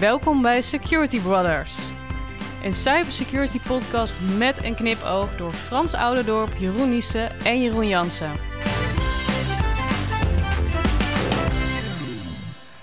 Welkom 0.00 0.42
bij 0.42 0.62
Security 0.62 1.20
Brothers. 1.20 1.74
Een 2.64 2.72
cybersecurity 2.74 3.58
podcast 3.66 4.14
met 4.38 4.64
een 4.64 4.74
knipoog 4.74 5.36
door 5.36 5.52
Frans 5.52 5.94
Ouderdorp, 5.94 6.48
Jeroen 6.58 6.88
Niesen 6.88 7.30
en 7.44 7.62
Jeroen 7.62 7.88
Jansen. 7.88 8.30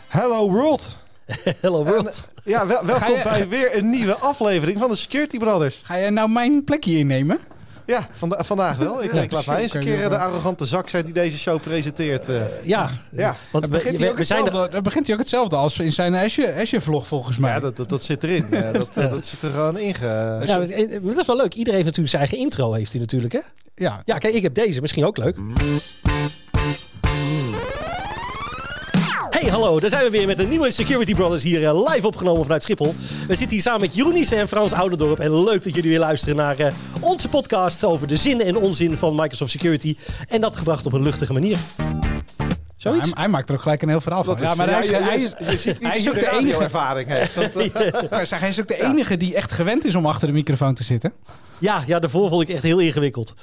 Hello 0.08 0.50
world! 0.52 0.98
Hello 1.62 1.84
world. 1.86 2.06
En, 2.06 2.42
ja, 2.52 2.68
wel, 2.68 2.86
welkom 2.86 3.10
je- 3.16 3.22
bij 3.24 3.48
weer 3.48 3.78
een 3.78 3.90
nieuwe 3.90 4.16
aflevering 4.16 4.80
van 4.80 4.90
de 4.90 4.96
Security 4.96 5.38
Brothers. 5.38 5.82
Ga 5.86 5.98
jij 6.00 6.10
nou 6.10 6.30
mijn 6.30 6.64
plekje 6.64 6.98
innemen? 6.98 7.40
Ja, 7.86 8.08
vanda- 8.12 8.44
vandaag 8.44 8.78
wel. 8.78 9.04
Ik 9.04 9.14
denk, 9.14 9.32
laat 9.32 9.46
mij 9.46 9.62
eens 9.62 9.74
een 9.74 9.80
keer 9.82 10.04
eh, 10.04 10.10
de 10.10 10.18
arrogante 10.18 10.66
zak 10.66 10.90
zijn 10.90 11.06
die 11.06 11.14
deze 11.14 11.38
show 11.38 11.62
presenteert. 11.62 12.30
eh. 12.30 12.42
ja, 12.64 12.90
ja, 13.12 13.36
want 13.52 13.70
begint, 13.70 13.98
hij 13.98 14.06
we, 14.08 14.12
ook 14.12 14.18
we 14.18 14.24
zijn 14.24 14.44
hetzelfde, 14.44 14.72
dan 14.72 14.84
begint 14.84 15.06
hij 15.06 15.16
ook 15.16 15.22
hetzelfde 15.22 15.56
als 15.56 15.80
in 15.80 15.94
zijn 15.94 16.16
Azure, 16.16 16.54
Azure 16.62 16.82
vlog 16.82 17.08
volgens 17.08 17.38
mij. 17.38 17.52
ja 17.52 17.60
dat, 17.60 17.76
dat, 17.78 17.90
dat 17.90 18.02
zit 18.04 18.24
erin. 18.24 18.52
Eh, 18.54 18.74
dat, 18.80 18.98
eh, 18.98 19.10
dat 19.10 19.26
zit 19.26 19.42
er 19.42 19.50
gewoon 19.50 19.78
in. 19.78 19.96
ja, 20.02 20.40
maar 20.58 21.02
dat 21.02 21.18
is 21.18 21.26
wel 21.26 21.36
leuk. 21.38 21.54
Iedereen 21.54 21.84
heeft 21.84 21.98
natuurlijk 21.98 22.10
zijn 22.10 22.22
eigen 22.22 22.38
intro, 22.38 22.74
heeft 22.74 22.92
hij 22.92 23.02
natuurlijk, 23.02 23.34
hè? 23.34 23.40
ja. 23.76 24.02
Ja, 24.06 24.18
kijk, 24.18 24.34
ik 24.34 24.42
heb 24.44 24.54
deze. 24.54 24.82
Misschien 24.82 25.06
ook 25.06 25.18
leuk. 25.18 25.36
Hallo. 29.54 29.80
Daar 29.80 29.90
zijn 29.90 30.04
we 30.04 30.10
weer 30.10 30.28
met 30.28 30.40
een 30.40 30.50
nieuwe 30.50 30.72
Security 30.72 31.14
Brothers 31.14 31.44
hier 31.44 31.66
eh, 31.66 31.92
live 31.92 32.08
opgenomen 32.08 32.44
vanuit 32.44 32.64
Schiphol. 32.64 32.96
We 33.28 33.36
zitten 33.36 33.50
hier 33.50 33.62
samen 33.62 33.82
met 33.82 34.14
Niesen 34.14 34.38
en 34.38 34.48
Frans 34.48 34.74
Ouderdorp. 34.74 35.20
En 35.20 35.44
leuk 35.44 35.64
dat 35.64 35.76
jullie 35.76 35.90
weer 35.90 36.00
luisteren 36.00 36.36
naar 36.36 36.60
eh, 36.60 36.74
onze 37.00 37.30
podcast 37.30 37.84
over 37.84 38.08
de 38.08 38.16
zin 38.16 38.42
en 38.42 38.58
onzin 38.58 38.98
van 38.98 39.16
Microsoft 39.16 39.52
Security. 39.52 39.96
En 40.28 40.42
dat 40.42 40.56
gebracht 40.56 40.86
op 40.86 40.94
een 40.94 41.04
luchtige 41.04 41.34
manier. 41.34 41.58
Zoiets? 42.84 43.06
Hij, 43.10 43.14
hij 43.22 43.28
maakt 43.28 43.50
er 43.50 43.56
ook 43.56 43.62
gelijk 43.62 43.82
een 43.82 43.90
heel 43.90 44.02
verhaal 44.02 44.24
van. 44.24 44.36
Is, 44.36 44.42
ja, 44.42 44.56
maar 44.56 44.70
hij 44.70 44.80
is, 44.80 44.90
ja, 44.90 44.98
je- 44.98 45.04
hij 45.04 45.16
is, 45.16 45.34
je 45.52 45.58
ziet 45.58 45.80
wie 45.80 45.88
hij 45.88 45.98
is 45.98 46.08
ook 46.10 46.14
de 46.14 46.20
enige. 46.20 46.36
radioervaring 46.52 47.08
heeft. 47.10 47.36
Dat, 47.36 47.56
eh, 47.56 47.66
Ik 48.22 48.30
hij 48.30 48.50
is 48.50 48.60
ook 48.60 48.68
de 48.68 48.82
enige 48.84 49.18
die 49.18 49.36
echt 49.36 49.52
gewend 49.52 49.86
is 49.86 49.96
om 49.96 50.06
achter 50.06 50.28
de 50.28 50.34
microfoon 50.34 50.74
te 50.74 50.84
zitten. 50.84 51.14
Ja, 51.58 51.84
ja, 51.86 52.00
daarvoor 52.00 52.30
vond 52.30 52.42
ik 52.42 52.50
echt 52.50 52.64
heel 52.64 52.80
ingewikkeld. 52.80 53.34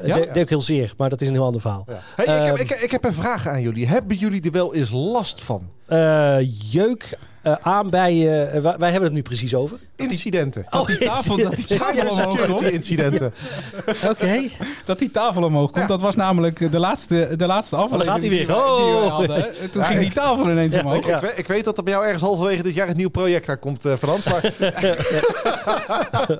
Eh, 0.00 0.06
Ja? 0.06 0.14
de- 0.14 0.28
deed 0.32 0.42
ook 0.42 0.48
heel 0.48 0.60
zeer, 0.60 0.92
maar 0.96 1.08
dat 1.08 1.20
is 1.20 1.28
een 1.28 1.34
heel 1.34 1.44
ander 1.44 1.60
verhaal. 1.60 1.84
ja. 1.88 2.00
Hey, 2.16 2.24
ik, 2.24 2.30
heb, 2.46 2.56
Ehm, 2.56 2.60
ik, 2.62 2.70
ik 2.82 2.90
heb 2.90 3.04
een 3.04 3.12
vraag 3.14 3.46
aan 3.48 3.62
jullie. 3.62 3.86
Hebben 3.86 4.16
jullie 4.16 4.42
er 4.42 4.50
wel 4.50 4.74
eens 4.74 4.90
last 4.90 5.42
van? 5.42 5.68
Eh, 5.86 6.36
jeuk 6.72 7.18
eh, 7.44 7.52
aan 7.62 7.90
bij... 7.90 8.12
eh, 8.12 8.60
wij, 8.60 8.74
wij 8.78 8.90
hebben 8.90 9.02
het 9.08 9.12
nu 9.12 9.22
precies 9.22 9.54
over. 9.54 9.78
Incidenten. 9.96 10.66
Oh, 10.70 10.86
die 10.86 10.98
tafel, 10.98 11.36
dat 11.36 11.54
die 11.54 11.78
tafel 11.78 12.04
Ja, 12.04 12.10
omhoog 12.10 12.46
komt. 12.46 12.62
incidenten. 12.62 13.34
Oké. 14.10 14.40
Dat 14.84 14.98
die 14.98 15.10
tafel 15.10 15.42
omhoog 15.42 15.70
komt. 15.70 15.82
Ja. 15.82 15.86
Dat 15.88 16.00
was 16.00 16.16
namelijk 16.16 16.72
de 16.72 16.78
laatste, 16.78 17.28
de 17.36 17.46
laatste 17.46 17.76
aflevering 17.76 18.10
gaat 18.12 18.20
hij 18.20 18.30
weer. 18.30 18.46
die 18.46 18.54
we- 18.56 18.62
die 18.76 18.92
we 18.92 19.32
Oh. 19.32 19.36
En 19.62 19.70
Toen 19.70 19.82
Ja, 19.82 19.88
ging 19.88 20.00
die 20.00 20.12
tafel 20.12 20.50
ineens 20.50 20.74
Ja, 20.74 20.80
omhoog. 20.80 21.06
ja. 21.06 21.14
Ik, 21.16 21.22
weet, 21.22 21.38
ik 21.38 21.46
weet 21.46 21.64
dat 21.64 21.78
er 21.78 21.84
bij 21.84 21.92
jou 21.92 22.04
ergens 22.04 22.22
halverwege 22.22 22.62
dit 22.62 22.74
jaar 22.74 22.88
een 22.88 22.96
nieuw 22.96 23.10
project 23.10 23.48
aan 23.48 23.58
komt, 23.58 23.84
eh 23.84 23.92
Frans. 23.98 24.24
Maar 24.24 24.42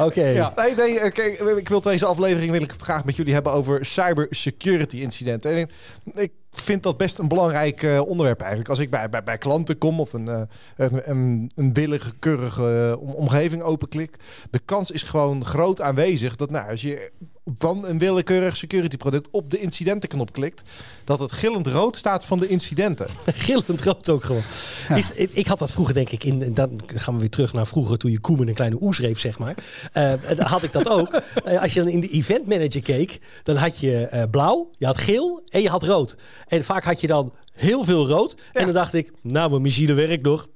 Oké. 0.00 0.26
Ja. 0.26 0.52
Nee, 0.56 0.74
nee, 0.74 0.98
eh, 1.00 1.12
kijk, 1.12 1.38
ik 1.58 1.68
wil 1.68 1.80
deze 1.80 2.06
aflevering 2.06 2.50
wil 2.52 2.62
ik 2.62 2.70
het 2.70 2.80
graag 2.80 3.04
met 3.04 3.16
jullie 3.16 3.32
hebben 3.34 3.52
over 3.52 3.84
cybersecurity 3.86 4.96
incidenten. 4.96 5.50
En 5.50 5.58
ik, 5.58 5.70
ik 6.14 6.32
vind 6.52 6.82
dat 6.82 6.96
best 6.96 7.18
een 7.18 7.28
belangrijk 7.28 7.82
eh, 7.82 8.00
onderwerp 8.06 8.38
eigenlijk. 8.40 8.70
Als 8.70 8.78
ik 8.78 8.90
bij, 8.90 9.08
bij, 9.08 9.22
bij 9.22 9.38
klanten 9.38 9.78
kom 9.78 10.00
of 10.00 10.12
een, 10.12 10.28
eh, 10.28 10.40
een, 10.76 11.10
een, 11.10 11.50
een 11.54 11.72
willige, 11.72 12.12
keurige 12.18 12.90
eh, 12.96 13.02
om- 13.02 13.14
omgeving 13.14 13.62
openklik, 13.62 14.16
de 14.50 14.60
kans 14.64 14.90
is 14.90 15.02
gewoon 15.02 15.44
groot 15.44 15.80
aanwezig 15.80 16.36
dat 16.36 16.50
nou, 16.50 16.70
als 16.70 16.80
je 16.82 17.10
van 17.56 17.86
een 17.86 17.98
willekeurig 17.98 18.56
security 18.56 18.96
product 18.96 19.28
op 19.30 19.50
de 19.50 19.60
incidentenknop 19.60 20.32
klikt, 20.32 20.62
dat 21.04 21.20
het 21.20 21.32
gillend 21.32 21.66
rood 21.66 21.96
staat 21.96 22.24
van 22.24 22.38
de 22.38 22.48
incidenten. 22.48 23.06
Gillend 23.26 23.82
rood 23.82 24.08
ook 24.08 24.24
gewoon. 24.24 24.42
Ja. 24.88 24.96
Is, 24.96 25.12
ik, 25.12 25.30
ik 25.32 25.46
had 25.46 25.58
dat 25.58 25.72
vroeger 25.72 25.94
denk 25.94 26.10
ik 26.10 26.24
in... 26.24 26.54
Dan 26.54 26.80
gaan 26.86 27.14
we 27.14 27.20
weer 27.20 27.30
terug 27.30 27.52
naar 27.52 27.66
vroeger 27.66 27.98
toen 27.98 28.10
je 28.10 28.18
Koemen 28.18 28.48
een 28.48 28.54
kleine 28.54 28.76
oes 28.80 28.96
schreef, 28.96 29.18
zeg 29.18 29.38
maar. 29.38 29.54
Eh, 29.92 30.12
dan 30.36 30.46
had 30.46 30.62
ik 30.62 30.72
dat 30.72 30.88
ook. 30.88 31.12
Eh, 31.44 31.62
als 31.62 31.74
je 31.74 31.80
dan 31.80 31.88
in 31.88 32.00
de 32.00 32.08
event 32.08 32.46
manager 32.46 32.82
keek, 32.82 33.20
dan 33.42 33.56
had 33.56 33.78
je 33.78 34.06
eh, 34.06 34.22
blauw, 34.30 34.70
je 34.72 34.86
had 34.86 34.98
geel 34.98 35.42
en 35.48 35.62
je 35.62 35.68
had 35.68 35.82
rood. 35.82 36.16
En 36.46 36.64
vaak 36.64 36.84
had 36.84 37.00
je 37.00 37.06
dan 37.06 37.32
heel 37.52 37.84
veel 37.84 38.06
rood. 38.06 38.36
En 38.52 38.64
dan 38.64 38.74
dacht 38.74 38.94
ik, 38.94 39.12
nou, 39.22 39.50
mijn 39.50 39.62
machine 39.62 39.92
werkt 39.92 40.22
nog. 40.22 40.48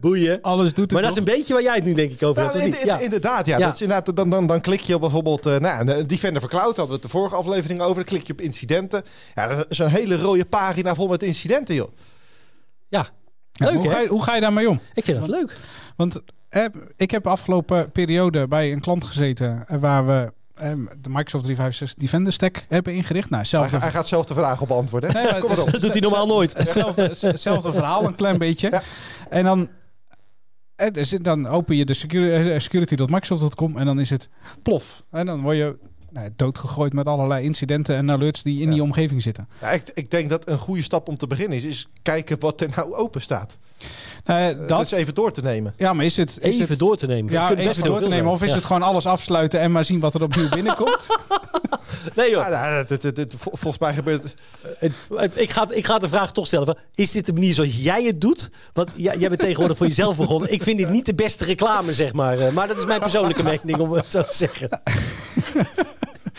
Boeien. 0.00 0.42
Alles 0.42 0.68
doet 0.68 0.84
het 0.84 0.92
Maar 0.92 1.02
dat 1.02 1.10
is 1.10 1.16
een 1.16 1.24
beetje 1.24 1.52
waar 1.54 1.62
jij 1.62 1.74
het 1.74 1.84
nu 1.84 1.92
denk 1.92 2.10
ik 2.12 2.22
over 2.22 2.42
Ja, 2.42 2.52
hebt. 2.52 2.82
Ja. 2.82 2.98
Inderdaad, 2.98 3.46
ja. 3.46 3.58
Ja. 3.58 3.64
Dat 3.66 3.74
is 3.74 3.80
inderdaad 3.82 4.16
dan, 4.16 4.30
dan, 4.30 4.46
dan 4.46 4.60
klik 4.60 4.80
je 4.80 4.94
op 4.94 5.00
bijvoorbeeld 5.00 5.46
eh 5.46 5.58
nou, 5.58 5.90
een 5.90 6.06
Defender 6.06 6.40
for 6.40 6.50
Cloud. 6.50 6.66
Hadden 6.76 6.86
we 6.86 6.92
het 6.92 7.02
de 7.02 7.08
vorige 7.08 7.34
aflevering 7.36 7.80
over. 7.80 7.94
Dan 7.94 8.04
klik 8.04 8.26
je 8.26 8.32
op 8.32 8.40
incidenten. 8.40 9.02
Ja, 9.34 9.46
dat 9.46 9.66
is 9.68 9.78
een 9.78 9.88
hele 9.90 10.16
rode 10.16 10.44
pagina 10.44 10.94
vol 10.94 11.08
met 11.08 11.22
incidenten, 11.22 11.74
joh. 11.74 11.88
ja. 12.88 13.06
Ja, 13.52 13.66
Leuk, 13.66 13.74
hoe, 13.74 13.88
ga 13.90 14.00
je, 14.00 14.08
hoe 14.08 14.22
ga 14.22 14.34
je 14.34 14.40
daarmee 14.40 14.68
om? 14.68 14.80
Ik 14.94 15.04
vind 15.04 15.18
dat 15.20 15.28
leuk. 15.28 15.56
Want 15.96 16.20
eh, 16.48 16.64
ik 16.96 17.10
heb 17.10 17.26
afgelopen 17.26 17.90
periode 17.90 18.46
bij 18.48 18.72
een 18.72 18.80
klant 18.80 19.04
gezeten 19.04 19.64
eh, 19.66 19.78
waar 19.78 20.06
we 20.06 20.32
eh, 20.54 20.70
de 20.76 21.08
Microsoft 21.08 21.44
365 21.44 21.94
Defender 21.98 22.32
Stack 22.32 22.64
hebben 22.68 22.94
ingericht. 22.94 23.30
Nou, 23.30 23.40
Hij, 23.42 23.50
zelfde, 23.50 23.76
ga- 23.76 23.82
hij 23.82 23.90
gaat 23.90 24.06
zelf 24.06 24.24
de 24.24 24.34
vraag 24.34 24.60
op 24.60 24.68
beantwoorden. 24.68 25.12
Nee, 25.12 25.38
Kom 25.38 25.48
maar 25.48 25.58
op. 25.60 25.70
Dat 25.70 25.80
doet 25.80 25.90
hij 25.92 26.00
normaal 26.00 26.26
nooit. 26.26 26.56
hetzelfde, 26.56 27.02
hetzelfde 27.20 27.72
verhaal, 27.72 28.04
een 28.04 28.14
klein 28.14 28.38
beetje. 28.38 28.68
Ja. 28.70 28.82
En 29.30 29.44
dan, 29.44 29.68
eh, 30.86 30.92
dus 30.92 31.10
dan 31.10 31.46
open 31.46 31.76
je 31.76 31.84
de 31.84 31.94
security, 31.94 32.48
eh, 32.50 32.58
security.microsoft.com 32.60 33.76
en 33.78 33.86
dan 33.86 34.00
is 34.00 34.10
het 34.10 34.28
plof. 34.62 35.02
En 35.10 35.26
dan 35.26 35.40
word 35.40 35.56
je 35.56 35.76
nou, 36.10 36.28
doodgegooid 36.36 36.92
met 36.92 37.06
allerlei 37.06 37.44
incidenten 37.44 37.96
en 37.96 38.10
alerts 38.10 38.42
die 38.42 38.60
in 38.60 38.66
Ja. 38.68 38.72
die 38.74 38.82
omgeving 38.82 39.22
zitten. 39.22 39.48
Ja, 39.60 39.70
ik, 39.70 39.90
ik 39.94 40.10
denk 40.10 40.30
dat 40.30 40.48
een 40.48 40.58
goede 40.58 40.82
stap 40.82 41.08
om 41.08 41.16
te 41.16 41.26
beginnen 41.26 41.56
is, 41.58 41.64
is 41.64 41.88
kijken 42.02 42.40
wat 42.40 42.60
er 42.60 42.68
nou 42.76 42.94
open 42.94 43.22
staat. 43.22 43.58
Nou, 44.24 44.56
Dat 44.56 44.68
dat, 44.68 44.80
is 44.80 44.90
even 44.90 45.14
door 45.14 45.32
te 45.32 45.40
nemen. 45.42 45.74
ja, 45.76 45.92
maar 45.92 46.04
is 46.04 46.16
het... 46.16 46.38
Is 46.40 46.54
Even 46.54 46.68
het, 46.68 46.78
door 46.78 46.96
te 46.96 47.06
nemen. 47.06 47.32
Ja, 47.32 47.54
even 47.54 47.84
door 47.84 48.00
te 48.00 48.08
nemen. 48.08 48.30
Of 48.32 48.42
is 48.42 48.48
Ja. 48.48 48.54
het 48.54 48.64
gewoon 48.64 48.82
alles 48.82 49.06
afsluiten 49.06 49.60
en 49.60 49.72
maar 49.72 49.84
zien 49.84 50.00
wat 50.00 50.14
er 50.14 50.22
opnieuw 50.22 50.48
binnenkomt? 50.58 51.06
Nee 52.14 52.30
joh. 52.30 52.48
Ja, 52.48 52.84
nou, 52.84 53.26
volgens 53.38 53.78
mij 53.78 53.94
gebeurt 53.94 54.22
het. 54.22 54.34
Het- 54.78 55.36
Ik 55.38 55.50
ga, 55.50 55.66
ik 55.70 55.86
ga 55.86 55.98
de 55.98 56.08
vraag 56.08 56.32
toch 56.32 56.46
stellen. 56.46 56.66
van, 56.66 56.78
Is 56.94 57.10
dit 57.12 57.26
de 57.26 57.32
manier 57.32 57.54
zoals 57.54 57.76
jij 57.76 58.02
het 58.04 58.20
doet? 58.20 58.50
Want 58.72 58.92
jij, 58.96 59.16
jij 59.18 59.28
bent 59.28 59.40
tegenwoordig 59.40 59.76
voor 59.76 59.86
jezelf 59.86 60.16
begonnen. 60.16 60.52
Ik 60.52 60.62
vind 60.62 60.78
dit 60.78 60.90
niet 60.90 61.06
de 61.06 61.14
beste 61.14 61.44
reclame, 61.44 61.92
zeg 61.94 62.12
maar. 62.12 62.38
Eh, 62.38 62.52
Maar 62.52 62.68
dat 62.68 62.76
is 62.76 62.84
mijn 62.84 63.00
persoonlijke 63.00 63.42
mening, 63.42 63.78
om 63.78 63.92
het 63.92 64.06
zo 64.10 64.22
te 64.22 64.34
zeggen. 64.36 64.68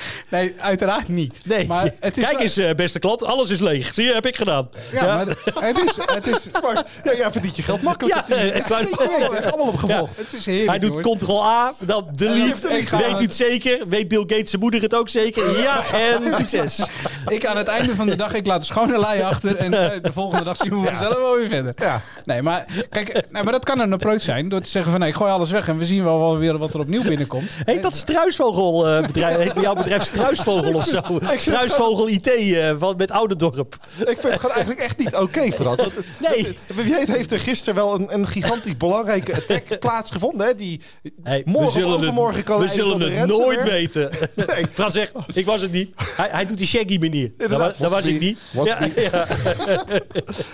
nee, 0.30 0.56
uiteraard 0.60 1.08
niet. 1.08 1.40
Nee, 1.46 1.68
Maar 1.68 1.84
het 2.00 2.18
is 2.18 2.24
kijk 2.24 2.32
wel- 2.36 2.42
eens, 2.42 2.58
eh, 2.58 2.74
beste 2.76 3.00
klant. 3.00 3.24
Alles 3.24 3.50
is 3.50 3.60
leeg. 3.60 3.94
Zie 3.94 4.06
je, 4.06 4.14
heb 4.14 4.26
ik 4.26 4.36
gedaan. 4.36 4.70
Ja, 4.92 5.04
maar 5.16 5.26
het 5.28 5.78
is, 5.78 5.98
het 6.06 6.28
is, 6.28 6.48
ja, 7.04 7.14
jij 7.16 7.32
verdient 7.32 7.56
je 7.56 7.62
geld 7.62 7.82
makkelijk. 7.82 8.16
Ja, 8.16 8.22
natuurlijk. 8.28 8.54
eh, 8.58 8.60
ik 8.60 8.68
wou- 8.68 9.38
Allemaal, 9.50 9.68
opgevolgd. 9.68 10.18
het 10.18 10.34
is 10.34 10.46
heerlijk. 10.46 10.70
Hij 10.70 10.80
doet 10.80 11.02
ctrl-A, 11.18 11.74
dan 11.80 12.08
delete. 12.12 12.68
Weet 12.98 13.20
u 13.20 13.24
het 13.24 13.34
zeker? 13.34 13.80
Weet 13.88 14.08
Bill 14.08 14.24
Gates 14.28 14.50
zijn 14.50 14.62
moeder 14.62 14.82
het 14.82 14.96
ook 14.96 15.10
zeker? 15.10 15.60
Ja, 15.62 15.84
en 15.94 16.34
succes. 16.38 16.88
Ik 17.28 17.46
aan 17.46 17.58
het 17.58 17.68
einde 17.68 17.96
van 17.96 18.06
de 18.08 18.16
dag, 18.16 18.34
ik 18.34 18.46
laat 18.48 18.60
de 18.60 18.66
schone 18.66 19.00
lei 19.00 19.22
achter. 19.22 19.56
En 19.56 19.74
eh, 19.74 20.02
de 20.04 20.12
volgende 20.12 20.44
dag 20.44 20.58
zien 20.58 20.80
we 20.82 20.86
vanzelf 20.88 21.18
wel 21.18 21.36
weer 21.36 21.48
verder. 21.48 21.74
Ja. 21.78 22.02
Nee, 22.26 22.42
maar 22.42 22.66
kijk, 22.90 23.24
nou, 23.30 23.44
maar 23.44 23.54
dat 23.54 23.66
kan 23.66 23.80
een 23.80 23.94
approach 23.94 24.22
zijn. 24.22 24.50
Door 24.50 24.62
te 24.62 24.70
zeggen 24.70 24.92
van, 24.92 25.00
nee, 25.00 25.10
ik 25.10 25.16
gooi 25.16 25.32
alles 25.32 25.52
weg 25.52 25.68
en 25.68 25.78
we 25.78 25.86
zien 25.86 26.04
wel 26.04 26.38
weer 26.38 26.58
wat 26.58 26.74
er 26.74 26.80
opnieuw 26.80 27.04
binnenkomt. 27.04 27.50
Heet 27.66 27.82
dat 27.82 27.96
struisvogelbedrijf? 27.96 29.38
Heet 29.38 29.54
bij 29.54 29.64
jouw 29.64 29.74
bedrijf 29.74 29.88
struisvogel 29.98 30.74
of 30.74 30.86
zo? 30.86 31.02
Struisvogel 31.38 32.08
IT 32.10 32.28
eh, 32.28 32.76
van, 32.80 32.98
met 32.98 33.12
Ouderdorp. 33.12 33.78
Ik 34.00 34.06
vind 34.06 34.24
het 34.24 34.34
gewoon 34.40 34.56
eigenlijk 34.56 34.82
echt 34.86 34.98
niet 34.98 35.16
oké 35.16 35.52
voor 35.52 35.66
dat. 35.66 35.92
Nee. 36.30 36.58
Wie 36.76 36.94
weet 36.94 37.08
heeft 37.08 37.32
er 37.32 37.40
gisteren 37.40 37.76
wel 37.76 37.96
een, 37.96 38.14
een 38.14 38.28
gigantisch 38.28 38.78
belangrijke 38.78 39.34
attack 39.36 39.80
plaatsgevonden. 39.80 40.48
Hè? 40.48 40.56
Die 40.56 40.82
Hey, 41.24 41.42
morgen 41.46 41.86
of 41.86 41.94
overmorgen 41.94 42.44
kan 42.44 42.60
we 42.60 42.68
zullen 42.68 43.02
het 43.20 43.28
nooit 43.30 43.64
weten. 43.64 44.10
Nee. 44.36 44.66
Frans 44.74 44.94
zegt, 44.94 45.12
ik 45.34 45.46
was 45.46 45.62
het 45.62 45.72
niet. 45.72 45.92
Hij, 46.16 46.30
hij 46.32 46.46
doet 46.46 46.58
die 46.58 46.68
shaggy 46.68 46.98
manier. 46.98 47.32
Dat, 47.50 47.78
was 47.78 48.06
ik 48.06 48.20
niet. 48.20 48.40
was 48.52 48.68
Ja, 48.68 48.88
ja. 48.96 49.28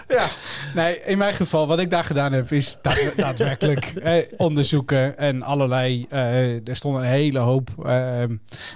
Ja. 0.08 0.26
Nee, 0.76 1.02
in 1.06 1.18
mijn 1.18 1.34
geval, 1.34 1.68
wat 1.68 1.80
ik 1.80 1.90
daar 1.90 2.04
gedaan 2.04 2.32
heb, 2.34 2.52
is 2.52 2.78
daad- 2.82 3.14
daadwerkelijk 3.16 3.94
eh, 4.04 4.14
onderzoeken 4.38 5.18
en 5.18 5.42
allerlei. 5.42 6.06
eh, 6.10 6.68
er 6.68 6.76
stonden 6.76 7.02
een 7.02 7.08
hele 7.08 7.40
hoop 7.40 7.70
eh, 7.86 8.24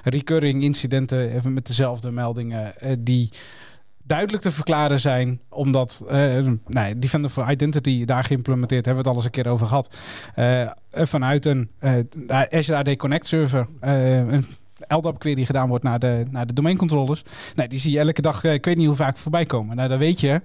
recurring 0.04 0.49
incidenten 0.50 1.32
even 1.32 1.54
met 1.54 1.66
dezelfde 1.66 2.12
meldingen 2.12 2.80
eh, 2.80 2.96
die 3.00 3.30
duidelijk 4.04 4.44
te 4.44 4.52
verklaren 4.52 5.00
zijn, 5.00 5.40
omdat 5.50 6.04
eh 6.10 6.48
nee, 6.68 7.00
Defender 7.00 7.30
for 7.30 7.52
Identity 7.52 8.06
daar 8.06 8.24
geïmplementeerd 8.24 8.86
hebben 8.86 9.04
we 9.04 9.10
het 9.10 9.18
al 9.18 9.24
eens 9.24 9.36
een 9.36 9.44
keer 9.44 9.52
over 9.52 9.68
gehad. 9.68 9.96
Eh, 10.36 10.70
vanuit 10.92 11.46
een 11.46 11.70
eh, 11.80 11.94
Azure 12.28 12.78
AD 12.78 12.96
Connect 12.96 13.28
server. 13.28 13.68
een 13.80 14.46
LDAP 14.88 15.20
query 15.20 15.46
gedaan 15.46 15.70
wordt 15.70 15.84
naar 15.84 16.00
de, 16.00 16.26
naar 16.30 16.48
de 16.48 16.54
domeincontrollers. 16.54 17.24
Nee, 17.56 17.68
die 17.68 17.80
zie 17.80 17.92
je 17.92 18.00
elke 18.00 18.22
dag, 18.22 18.44
ik 18.44 18.66
weet 18.66 18.78
niet 18.78 18.88
hoe 18.88 18.96
vaak 18.96 19.18
voorbij 19.18 19.46
komen. 19.46 19.76
Nou, 19.76 19.90
dan 19.90 19.98
weet 19.98 20.20
je, 20.20 20.42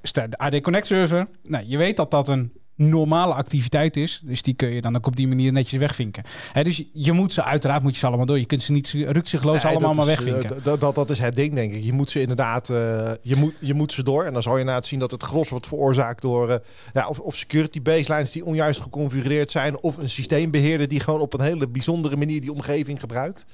de 0.00 0.38
AD 0.38 0.60
Connect 0.60 0.86
server. 0.86 1.26
Nou, 1.42 1.64
je 1.66 1.76
weet 1.76 1.96
dat 1.96 2.10
dat 2.10 2.28
een 2.28 2.52
normale 2.76 3.34
activiteit 3.34 3.96
is. 3.96 4.20
Dus 4.24 4.42
die 4.42 4.54
kun 4.54 4.68
je 4.70 4.80
dan 4.80 4.96
ook 4.96 5.06
op 5.06 5.16
die 5.16 5.28
manier 5.28 5.52
netjes 5.52 5.78
wegvinken. 5.80 6.22
Hè, 6.52 6.64
dus 6.64 6.82
je, 6.92 7.12
moet 7.12 7.32
ze 7.32 7.42
uiteraard 7.44 7.82
moet 7.82 7.92
je 7.92 7.98
ze 7.98 8.06
allemaal 8.06 8.26
door. 8.26 8.38
Je 8.38 8.44
kunt 8.46 8.62
ze 8.62 8.72
niet 8.72 8.90
rukzichtloos 8.90 9.62
Nee, 9.62 9.72
allemaal 9.72 9.92
dat 9.92 10.04
maar 10.04 10.14
is, 10.18 10.24
wegvinken. 10.24 10.56
eh, 10.56 10.64
dat, 10.64 10.80
dat, 10.80 10.94
dat 10.94 11.10
is 11.10 11.18
het 11.18 11.36
ding, 11.36 11.54
denk 11.54 11.74
ik. 11.74 11.84
Je 11.84 11.92
moet 11.92 12.10
ze 12.10 12.20
inderdaad, 12.20 12.70
eh, 12.70 13.10
je, 13.22 13.36
moet, 13.36 13.54
je 13.60 13.74
moet 13.74 13.92
ze 13.92 14.02
door. 14.02 14.24
En 14.24 14.32
dan 14.32 14.42
zal 14.42 14.52
je 14.52 14.58
inderdaad 14.60 14.86
zien 14.86 14.98
dat 14.98 15.10
het 15.10 15.22
gros 15.22 15.48
wordt 15.48 15.66
veroorzaakt 15.66 16.22
door 16.22 16.50
eh, 16.50 16.56
ja, 16.92 17.08
of, 17.08 17.18
of 17.18 17.36
security 17.36 17.82
baselines 17.82 18.30
die 18.32 18.44
onjuist 18.44 18.80
geconfigureerd 18.80 19.50
zijn. 19.50 19.80
Of 19.80 19.96
een 19.96 20.08
systeembeheerder 20.10 20.88
die 20.88 21.00
gewoon 21.00 21.20
op 21.20 21.32
een 21.34 21.40
hele 21.40 21.66
bijzondere 21.68 22.16
manier 22.16 22.40
die 22.40 22.52
omgeving 22.52 23.00
gebruikt. 23.00 23.46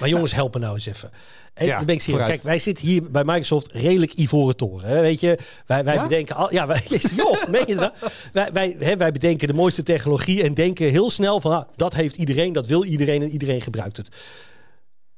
Maar 0.00 0.08
jongens, 0.08 0.34
help 0.34 0.54
me 0.54 0.60
nou 0.60 0.74
eens 0.74 0.86
even. 0.86 1.10
Ja, 1.56 1.76
dan 1.76 1.86
ben 1.86 1.94
ik 1.94 2.00
serieus. 2.00 2.26
Kijk, 2.26 2.42
wij 2.42 2.58
zitten 2.58 2.86
hier 2.86 3.10
bij 3.10 3.24
Microsoft 3.24 3.72
redelijk 3.72 4.12
ivoren 4.12 4.56
toren. 4.56 4.88
Hè? 4.88 5.00
Weet 5.00 5.20
je, 5.20 5.38
wij, 5.66 5.84
wij 5.84 5.94
Ja? 5.94 6.02
bedenken 6.02 6.36
al. 6.36 6.52
Ja, 6.52 6.66
wij, 6.66 6.82
joh, 7.16 7.46
meen 7.48 7.64
je 7.66 7.74
dat? 7.74 7.92
Wij, 8.32 8.52
wij, 8.52 8.63
hè, 8.72 8.96
wij 8.96 9.12
bedenken 9.12 9.48
de 9.48 9.54
mooiste 9.54 9.82
technologie 9.82 10.42
en 10.42 10.54
denken 10.54 10.90
heel 10.90 11.10
snel 11.10 11.40
van 11.40 11.52
ah, 11.52 11.68
dat 11.76 11.94
heeft 11.94 12.16
iedereen, 12.16 12.52
dat 12.52 12.66
wil 12.66 12.84
iedereen 12.84 13.22
en 13.22 13.28
iedereen 13.28 13.60
gebruikt 13.60 13.96
het. 13.96 14.08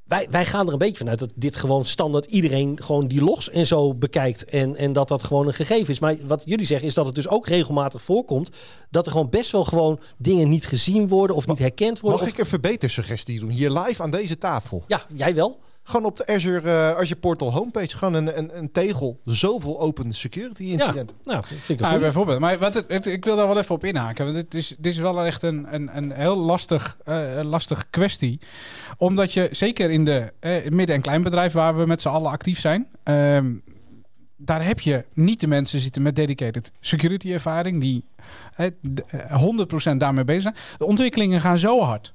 Wij, 0.05 0.27
wij 0.31 0.47
gaan 0.47 0.67
er 0.67 0.73
een 0.73 0.79
beetje 0.79 0.97
vanuit 0.97 1.19
dat 1.19 1.33
dit 1.35 1.57
gewoon 1.57 1.85
standaard 1.85 2.25
iedereen 2.25 2.83
gewoon 2.83 3.09
die 3.09 3.25
logs 3.25 3.51
en 3.51 3.67
zo 3.67 3.95
bekijkt. 3.95 4.45
En, 4.45 4.77
en 4.77 4.93
dat 4.93 5.09
dat 5.09 5.25
gewoon 5.25 5.47
een 5.47 5.55
gegeven 5.55 5.93
is. 5.93 5.99
Maar 5.99 6.17
wat 6.27 6.43
jullie 6.47 6.67
zeggen 6.67 6.87
is 6.89 6.95
dat 6.95 7.07
het 7.07 7.15
dus 7.15 7.29
ook 7.29 7.47
regelmatig 7.47 8.03
voorkomt. 8.03 8.51
Dat 8.91 9.07
er 9.07 9.13
gewoon 9.13 9.31
best 9.31 9.51
wel 9.51 9.65
gewoon 9.65 10.01
dingen 10.19 10.49
niet 10.49 10.67
gezien 10.67 11.09
worden 11.09 11.37
of 11.37 11.47
niet 11.47 11.59
herkend 11.59 12.01
worden. 12.01 12.21
Mag 12.21 12.29
of- 12.29 12.35
ik 12.35 12.41
een 12.41 12.51
verbetersuggestie 12.51 13.41
doen? 13.41 13.51
Hier 13.51 13.71
live 13.71 14.03
aan 14.03 14.11
deze 14.11 14.39
tafel. 14.39 14.85
Ja, 14.87 15.03
jij 15.15 15.35
wel. 15.35 15.61
Gewoon 15.89 16.07
op 16.07 16.17
de 16.17 16.27
Azure, 16.27 16.71
eh, 16.71 16.91
Azure 17.01 17.21
Portal 17.21 17.53
homepage. 17.53 17.97
Gewoon 17.97 18.15
een, 18.15 18.39
een, 18.39 18.59
een 18.59 18.73
tegel. 18.73 19.21
Zoveel 19.25 19.81
open 19.81 20.13
security 20.13 20.65
incidenten. 20.65 21.17
Nou, 21.25 21.43
Ja, 21.67 21.87
goeie. 21.87 21.99
bijvoorbeeld. 22.01 22.39
Maar 22.41 22.59
wat 22.59 22.75
het, 22.75 22.85
het- 22.89 23.07
ik 23.07 23.25
wil 23.25 23.37
daar 23.37 23.47
wel 23.47 23.59
even 23.59 23.75
op 23.75 23.85
inhaken. 23.85 24.25
Want 24.25 24.37
het 24.37 24.55
is, 24.55 24.75
dit 24.79 24.93
is 24.93 24.99
wel 24.99 25.25
echt 25.25 25.43
een, 25.43 25.67
een, 25.75 25.97
een 25.97 26.13
heel 26.13 26.37
lastig, 26.37 26.97
eh, 27.05 27.41
lastig 27.43 27.91
kwestie. 27.91 28.41
Omdat 28.99 29.33
je, 29.33 29.49
zeker 29.51 29.91
in 29.91 30.05
de 30.05 30.33
eh, 30.41 30.69
midden- 30.71 30.97
en 30.97 31.03
kleinbedrijf 31.03 31.53
waar 31.53 31.77
we 31.77 31.87
met 31.87 32.03
z'n 32.03 32.09
allen 32.09 32.31
actief 32.31 32.61
zijn... 32.61 32.87
ehm, 33.03 33.53
daar 34.37 34.65
heb 34.65 34.81
je 34.81 35.05
niet 35.13 35.41
de 35.41 35.47
mensen 35.47 35.81
zitten 35.81 36.03
met 36.03 36.17
dedicated 36.17 36.73
security 36.81 37.33
ervaring... 37.33 37.81
die 37.81 38.05
eh, 38.57 38.67
d- 38.67 39.01
eh, 39.07 39.43
100% 39.93 39.97
daarmee 39.97 40.25
bezig 40.25 40.43
zijn. 40.43 40.55
De 40.79 40.85
ontwikkelingen 40.85 41.41
gaan 41.41 41.59
zo 41.59 41.81
hard... 41.83 42.15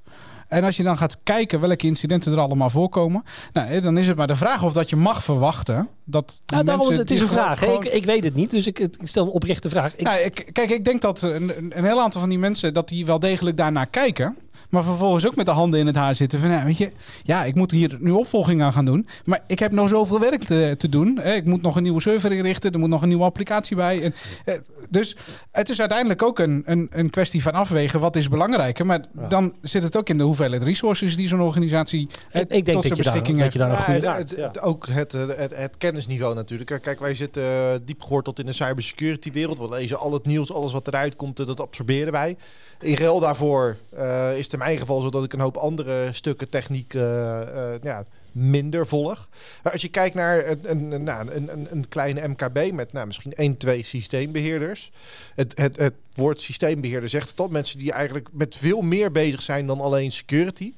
En 0.51 0.63
als 0.63 0.77
je 0.77 0.83
dan 0.83 0.97
gaat 0.97 1.17
kijken 1.23 1.59
welke 1.59 1.87
incidenten 1.87 2.31
er 2.31 2.39
allemaal 2.39 2.69
voorkomen, 2.69 3.23
nou, 3.53 3.69
eh, 3.69 3.81
dan 3.81 3.97
is 3.97 4.07
het 4.07 4.17
maar 4.17 4.27
de 4.27 4.35
vraag 4.35 4.63
of 4.63 4.73
dat 4.73 4.89
je 4.89 4.95
mag 4.95 5.23
verwachten 5.23 5.87
dat 6.03 6.39
Ja, 6.45 6.63
daarom, 6.63 6.89
het 6.91 7.11
is 7.11 7.19
een 7.21 7.27
vraag. 7.27 7.59
gewoon- 7.59 7.83
Ik, 7.83 7.93
ik 7.93 8.05
weet 8.05 8.23
het 8.23 8.35
niet, 8.35 8.49
dus 8.49 8.67
ik, 8.67 8.79
ik 8.79 8.95
stel 9.03 9.23
een 9.23 9.29
oprechte 9.29 9.69
vraag. 9.69 9.95
Ik, 9.95 10.03
nou, 10.05 10.19
ik, 10.19 10.49
kijk, 10.51 10.69
ik 10.69 10.85
denk 10.85 11.01
dat 11.01 11.21
een, 11.21 11.57
een- 11.57 11.71
een 11.77 11.85
heel 11.85 12.01
aantal 12.01 12.19
van 12.19 12.29
die 12.29 12.39
mensen 12.39 12.73
dat 12.73 12.87
die 12.87 13.05
wel 13.05 13.19
degelijk 13.19 13.57
daarnaar 13.57 13.87
kijken. 13.87 14.35
Maar 14.71 14.83
vervolgens 14.83 15.27
ook 15.27 15.35
met 15.35 15.45
de 15.45 15.51
handen 15.51 15.79
in 15.79 15.87
het 15.87 15.95
haar 15.95 16.15
zitten. 16.15 16.39
Van, 16.39 16.49
ja, 16.51 16.63
weet 16.65 16.77
je, 16.77 16.91
ja, 17.23 17.43
ik 17.43 17.55
moet 17.55 17.71
hier 17.71 17.97
nu 17.99 18.11
opvolging 18.11 18.61
aan 18.61 18.73
gaan 18.73 18.85
doen. 18.85 19.07
Maar 19.25 19.43
ik 19.47 19.59
heb 19.59 19.71
nog 19.71 19.89
zoveel 19.89 20.19
werk 20.19 20.43
te, 20.43 20.75
te 20.77 20.89
doen. 20.89 21.19
hè. 21.21 21.33
Ik 21.33 21.45
moet 21.45 21.61
nog 21.61 21.75
een 21.75 21.83
nieuwe 21.83 22.01
server 22.01 22.31
inrichten. 22.31 22.71
Er 22.71 22.79
moet 22.79 22.89
nog 22.89 23.01
een 23.01 23.07
nieuwe 23.07 23.23
applicatie 23.23 23.75
bij. 23.75 24.01
En, 24.01 24.13
eh, 24.45 24.55
dus 24.89 25.15
het 25.51 25.69
is 25.69 25.79
uiteindelijk 25.79 26.23
ook 26.23 26.39
een, 26.39 26.61
een, 26.65 26.87
een 26.91 27.09
kwestie 27.09 27.41
van 27.41 27.53
afwegen. 27.53 27.99
Wat 27.99 28.15
is 28.15 28.27
belangrijker? 28.29 28.85
Maar 28.85 28.99
Ja. 29.19 29.27
dan 29.27 29.53
zit 29.61 29.83
het 29.83 29.97
ook 29.97 30.09
in 30.09 30.17
de 30.17 30.23
hoeveelheid 30.23 30.63
resources 30.63 31.15
die 31.15 31.27
zo'n 31.27 31.41
organisatie 31.41 32.09
eh, 32.31 32.41
ik 32.41 32.49
denk 32.49 32.65
tot 32.65 32.73
dat 32.73 32.83
zijn 32.83 32.93
daar, 32.93 33.03
beschikking 33.03 33.33
dat 33.35 33.41
heeft. 33.43 33.53
je 33.53 33.59
daar 33.59 33.69
een 33.69 33.75
Ja, 33.75 33.81
goede 33.83 33.93
het- 33.99 34.03
raad. 34.07 34.17
het- 34.29 34.37
Ja. 34.39 34.47
het- 34.47 34.61
Ook 34.61 34.87
het, 34.87 35.13
eh, 35.13 35.27
het, 35.37 35.55
het 35.55 35.77
kennisniveau 35.77 36.35
natuurlijk. 36.35 36.81
Kijk, 36.81 36.99
wij 36.99 37.15
zitten 37.15 37.43
diep 37.85 38.01
geworteld 38.01 38.39
in 38.39 38.45
de 38.45 38.51
cybersecurity 38.53 39.31
wereld. 39.31 39.59
We 39.59 39.69
lezen 39.69 39.99
al 39.99 40.13
het 40.13 40.25
nieuws, 40.25 40.53
alles 40.53 40.71
wat 40.71 40.87
eruit 40.87 41.15
komt, 41.15 41.37
dat 41.37 41.59
absorberen 41.61 42.11
wij. 42.11 42.37
In 42.81 42.95
ruil 42.95 43.19
daarvoor 43.19 43.77
eh, 43.97 44.37
is 44.37 44.47
in 44.47 44.59
mijn 44.61 44.77
geval 44.77 45.01
zo 45.01 45.09
dat 45.09 45.23
ik 45.23 45.33
een 45.33 45.39
hoop 45.39 45.57
andere 45.57 46.09
stukken 46.13 46.49
techniek 46.49 46.93
eh, 46.93 47.73
eh, 47.73 47.81
ja, 47.81 48.03
minder 48.31 48.87
volg. 48.87 49.29
Als 49.63 49.81
je 49.81 49.89
kijkt 49.89 50.15
naar 50.15 50.47
een, 50.47 50.59
een, 50.63 50.91
een, 50.91 51.03
nou, 51.03 51.31
een, 51.69 51.87
kleine 51.89 52.27
MKB 52.27 52.71
met 52.71 52.93
nou, 52.93 53.05
misschien 53.05 53.33
één, 53.33 53.57
twee 53.57 53.83
systeembeheerders. 53.83 54.91
Het, 55.35 55.57
het, 55.57 55.77
het 55.77 55.93
woord 56.13 56.41
systeembeheerder 56.41 57.09
zegt 57.09 57.29
het 57.29 57.39
al. 57.39 57.47
Mensen 57.47 57.77
die 57.77 57.91
eigenlijk 57.91 58.27
met 58.31 58.55
veel 58.55 58.81
meer 58.81 59.11
bezig 59.11 59.41
zijn 59.41 59.67
dan 59.67 59.81
alleen 59.81 60.11
security. 60.11 60.73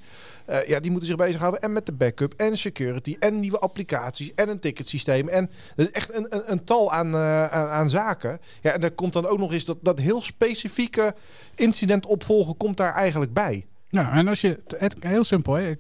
Eh, 0.46 0.68
ja, 0.68 0.80
die 0.80 0.92
moeten 0.92 1.10
zich 1.10 1.18
bezighouden 1.18 1.62
en 1.62 1.74
met 1.74 1.86
de 1.86 1.92
backup 1.92 2.34
en 2.38 2.58
security 2.58 3.16
en 3.20 3.40
nieuwe 3.40 3.60
applicaties 3.60 4.32
en 4.36 4.50
een 4.50 4.60
ticketsysteem. 4.60 5.28
En 5.28 5.50
dat 5.76 5.86
is 5.88 5.92
echt 5.92 6.16
een, 6.16 6.26
een, 6.30 6.52
een 6.52 6.64
tal 6.64 6.92
aan, 6.92 7.16
aan, 7.16 7.68
aan 7.68 7.90
zaken. 7.90 8.40
Ja, 8.62 8.72
en 8.72 8.82
daar 8.82 8.92
komt 8.92 9.14
dan 9.14 9.26
ook 9.26 9.40
nog 9.40 9.54
eens 9.54 9.66
dat, 9.66 9.78
dat 9.82 10.00
heel 10.00 10.22
specifieke 10.22 11.16
incident 11.56 12.06
opvolgen 12.06 12.58
komt 12.58 12.78
daar 12.78 12.94
eigenlijk 12.94 13.34
bij. 13.34 13.66
Nou, 13.94 14.16
en 14.16 14.28
als 14.28 14.42
je, 14.42 14.58
het, 14.78 14.96
heel 15.00 15.24
simpel, 15.24 15.54
hè, 15.54 15.74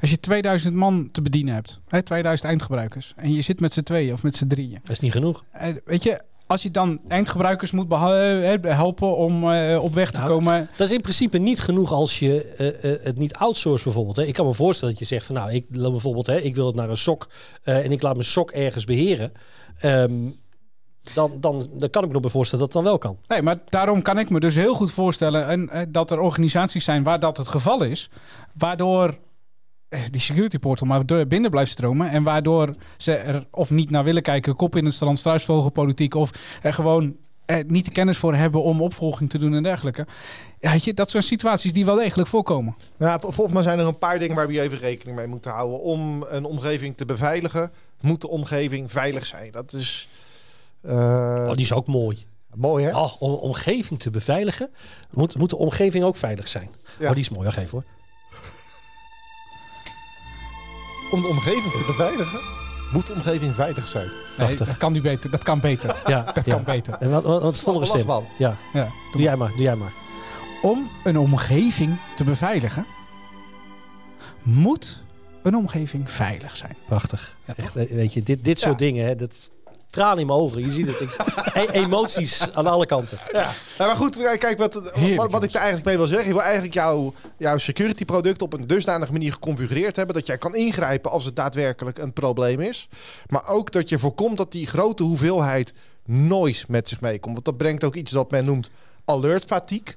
als 0.00 0.10
je 0.10 0.20
2000 0.20 0.74
man 0.74 1.08
te 1.12 1.22
bedienen 1.22 1.54
hebt, 1.54 1.80
hè, 1.88 2.02
2000 2.02 2.48
eindgebruikers, 2.48 3.12
en 3.16 3.32
je 3.32 3.40
zit 3.40 3.60
met 3.60 3.72
z'n 3.72 3.82
tweeën 3.82 4.12
of 4.12 4.22
met 4.22 4.36
z'n 4.36 4.46
drieën. 4.46 4.78
Dat 4.82 4.90
is 4.90 5.00
niet 5.00 5.12
genoeg. 5.12 5.44
Eh, 5.52 5.74
weet 5.84 6.02
je, 6.02 6.20
als 6.46 6.62
je 6.62 6.70
dan 6.70 7.00
eindgebruikers 7.08 7.70
moet 7.70 7.88
beha- 7.88 8.40
eh, 8.40 8.76
helpen 8.76 9.16
om 9.16 9.52
eh, 9.52 9.82
op 9.82 9.94
weg 9.94 10.10
te 10.10 10.18
Nou, 10.18 10.30
komen. 10.30 10.68
Dat 10.76 10.86
is 10.88 10.94
in 10.94 11.00
principe 11.00 11.38
niet 11.38 11.60
genoeg 11.60 11.92
als 11.92 12.18
je 12.18 12.44
eh, 12.44 12.92
eh, 12.92 13.00
het 13.02 13.16
niet 13.18 13.34
outsource 13.34 13.84
bijvoorbeeld. 13.84 14.16
Hè. 14.16 14.24
Ik 14.24 14.34
kan 14.34 14.46
me 14.46 14.54
voorstellen 14.54 14.94
dat 14.94 15.08
je 15.08 15.14
zegt 15.14 15.26
van 15.26 15.34
nou, 15.34 15.52
ik 15.52 15.64
wil 15.68 15.90
bijvoorbeeld, 15.90 16.26
hè, 16.26 16.36
ik 16.40 16.54
wil 16.54 16.66
het 16.66 16.74
naar 16.74 16.90
een 16.90 16.96
sok 16.96 17.28
eh, 17.62 17.84
en 17.84 17.92
ik 17.92 18.02
laat 18.02 18.14
mijn 18.14 18.26
sok 18.26 18.50
ergens 18.50 18.84
beheren. 18.84 19.32
Ehm, 19.78 20.30
dan, 21.14 21.32
dan, 21.40 21.68
dan 21.72 21.90
kan 21.90 22.02
ik 22.04 22.12
me 22.12 22.20
nog 22.20 22.30
voorstellen 22.30 22.64
dat 22.64 22.74
het 22.74 22.84
dan 22.84 22.92
wel 22.92 22.98
kan. 22.98 23.18
Nee, 23.26 23.42
maar 23.42 23.56
daarom 23.68 24.02
kan 24.02 24.18
ik 24.18 24.30
me 24.30 24.40
dus 24.40 24.54
heel 24.54 24.74
goed 24.74 24.90
voorstellen 24.90 25.46
en, 25.48 25.68
eh, 25.70 25.82
dat 25.88 26.10
er 26.10 26.20
organisaties 26.20 26.84
zijn 26.84 27.02
waar 27.02 27.20
dat 27.20 27.36
het 27.36 27.48
geval 27.48 27.82
is. 27.82 28.10
Waardoor 28.52 29.18
eh, 29.88 30.00
die 30.10 30.20
security 30.20 30.58
portal 30.58 30.86
maar 30.86 31.06
door 31.06 31.26
binnen 31.26 31.50
blijft 31.50 31.70
stromen. 31.70 32.10
En 32.10 32.22
waardoor 32.22 32.74
ze 32.96 33.14
er 33.14 33.46
of 33.50 33.70
niet 33.70 33.90
naar 33.90 34.04
willen 34.04 34.22
kijken, 34.22 34.56
kop 34.56 34.76
in 34.76 34.84
het 34.84 34.94
strand, 34.94 35.18
struisvogelpolitiek. 35.18 36.14
Of 36.14 36.30
er 36.62 36.74
gewoon 36.74 37.16
eh, 37.46 37.56
niet 37.66 37.84
de 37.84 37.90
kennis 37.90 38.18
voor 38.18 38.34
hebben 38.34 38.62
om 38.62 38.82
opvolging 38.82 39.30
te 39.30 39.38
doen 39.38 39.54
en 39.54 39.62
dergelijke. 39.62 40.06
Ja, 40.60 40.76
je, 40.80 40.94
dat 40.94 41.10
zijn 41.10 41.22
situaties 41.22 41.72
die 41.72 41.84
wel 41.84 41.96
degelijk 41.96 42.28
voorkomen. 42.28 42.74
Ja, 42.98 43.18
volgens 43.20 43.52
mij 43.52 43.62
zijn 43.62 43.78
er 43.78 43.86
een 43.86 43.98
paar 43.98 44.18
dingen 44.18 44.36
waar 44.36 44.48
we 44.48 44.60
even 44.60 44.78
rekening 44.78 45.16
mee 45.16 45.26
moeten 45.26 45.50
houden. 45.50 45.80
Om 45.80 46.24
een 46.28 46.44
omgeving 46.44 46.96
te 46.96 47.04
beveiligen, 47.04 47.70
moet 48.00 48.20
de 48.20 48.28
omgeving 48.28 48.90
veilig 48.90 49.26
zijn. 49.26 49.52
Dat 49.52 49.72
is 49.72 50.08
eh, 50.12 50.25
Oh, 50.88 51.48
die 51.50 51.64
is 51.64 51.72
ook 51.72 51.86
mooi. 51.86 52.26
mooi, 52.54 52.84
hè? 52.84 52.96
Oh, 52.96 53.22
om 53.22 53.32
omgeving 53.32 54.00
te 54.00 54.10
beveiligen, 54.10 54.70
moet, 55.10 55.38
moet 55.38 55.50
de 55.50 55.56
omgeving 55.56 56.04
ook 56.04 56.16
veilig 56.16 56.48
zijn. 56.48 56.70
Ja. 56.98 57.06
Oh, 57.08 57.12
die 57.14 57.20
is 57.22 57.28
mooi. 57.28 57.44
Wacht 57.44 57.56
even 57.56 57.70
hoor. 57.70 57.84
Om 61.12 61.20
de 61.22 61.28
omgeving 61.28 61.72
te 61.72 61.84
beveiligen, 61.86 62.40
moet 62.92 63.06
de 63.06 63.12
omgeving 63.12 63.54
veilig 63.54 63.88
zijn. 63.88 64.06
Nee, 64.06 64.36
Prachtig. 64.36 64.66
dat 64.66 64.76
kan 64.76 64.92
nu 64.92 65.00
beter. 65.00 65.30
Dat 65.30 65.42
kan 65.42 65.60
beter. 65.60 65.96
Ja, 66.06 66.22
Dat 66.34 66.46
ja. 66.46 66.54
kan 66.54 66.64
beter. 66.64 66.94
En 67.00 67.10
wat, 67.10 67.22
wat, 67.22 67.42
wat 67.42 67.58
volgende 67.58 67.88
Lach, 67.88 67.98
stem? 68.22 68.26
Ja, 68.38 68.56
Ja, 68.72 68.88
doe 69.12 69.22
jij 69.22 69.36
maar, 69.36 69.48
doe 69.50 69.62
jij 69.62 69.76
maar. 69.76 69.92
Om 70.62 70.90
een 71.04 71.18
omgeving 71.18 71.96
te 72.16 72.24
beveiligen, 72.24 72.86
moet 74.42 75.02
een 75.42 75.56
omgeving 75.56 76.10
veilig 76.10 76.56
zijn. 76.56 76.76
Prachtig. 76.86 77.36
Ja, 77.46 77.54
Echt, 77.56 77.76
eh, 77.76 77.90
weet 77.90 78.12
je, 78.12 78.22
dit, 78.22 78.44
dit 78.44 78.58
soort 78.58 78.80
Ja. 78.80 78.86
dingen, 78.86 79.06
hè, 79.06 79.16
dat 79.16 79.50
tranen 79.90 80.18
in 80.18 80.26
mijn 80.26 80.38
ogen. 80.38 80.60
Je 80.60 80.70
ziet 80.70 80.86
het. 80.86 81.00
Ik, 81.00 81.10
e- 81.54 81.72
emoties 81.72 82.52
aan 82.52 82.66
alle 82.66 82.86
kanten. 82.86 83.18
Ja, 83.32 83.52
nou, 83.78 83.90
maar 83.90 83.96
goed, 83.96 84.16
kijk, 84.16 84.40
kijk 84.40 84.58
wat, 84.58 84.74
wat 85.30 85.42
ik 85.42 85.50
er 85.50 85.56
eigenlijk 85.56 85.84
mee 85.84 85.96
wil 85.96 86.06
zeggen. 86.06 86.26
Ik 86.26 86.32
wil 86.32 86.42
eigenlijk 86.42 86.74
jouw, 86.74 87.14
jouw 87.36 87.58
security 87.58 88.04
product 88.04 88.42
op 88.42 88.52
een 88.52 88.66
dusdanige 88.66 89.12
manier 89.12 89.32
geconfigureerd 89.32 89.96
hebben... 89.96 90.14
dat 90.14 90.26
jij 90.26 90.38
kan 90.38 90.54
ingrijpen 90.54 91.10
als 91.10 91.24
het 91.24 91.36
daadwerkelijk 91.36 91.98
een 91.98 92.12
probleem 92.12 92.60
is. 92.60 92.88
Maar 93.26 93.48
ook 93.48 93.72
dat 93.72 93.88
je 93.88 93.98
voorkomt 93.98 94.36
dat 94.36 94.52
die 94.52 94.66
grote 94.66 95.02
hoeveelheid 95.02 95.72
noise 96.04 96.64
met 96.68 96.88
zich 96.88 97.00
meekomt. 97.00 97.32
Want 97.32 97.44
dat 97.44 97.56
brengt 97.56 97.84
ook 97.84 97.94
iets 97.94 98.10
dat 98.10 98.30
men 98.30 98.44
noemt 98.44 98.70
alert 99.04 99.44
fatigue. 99.44 99.94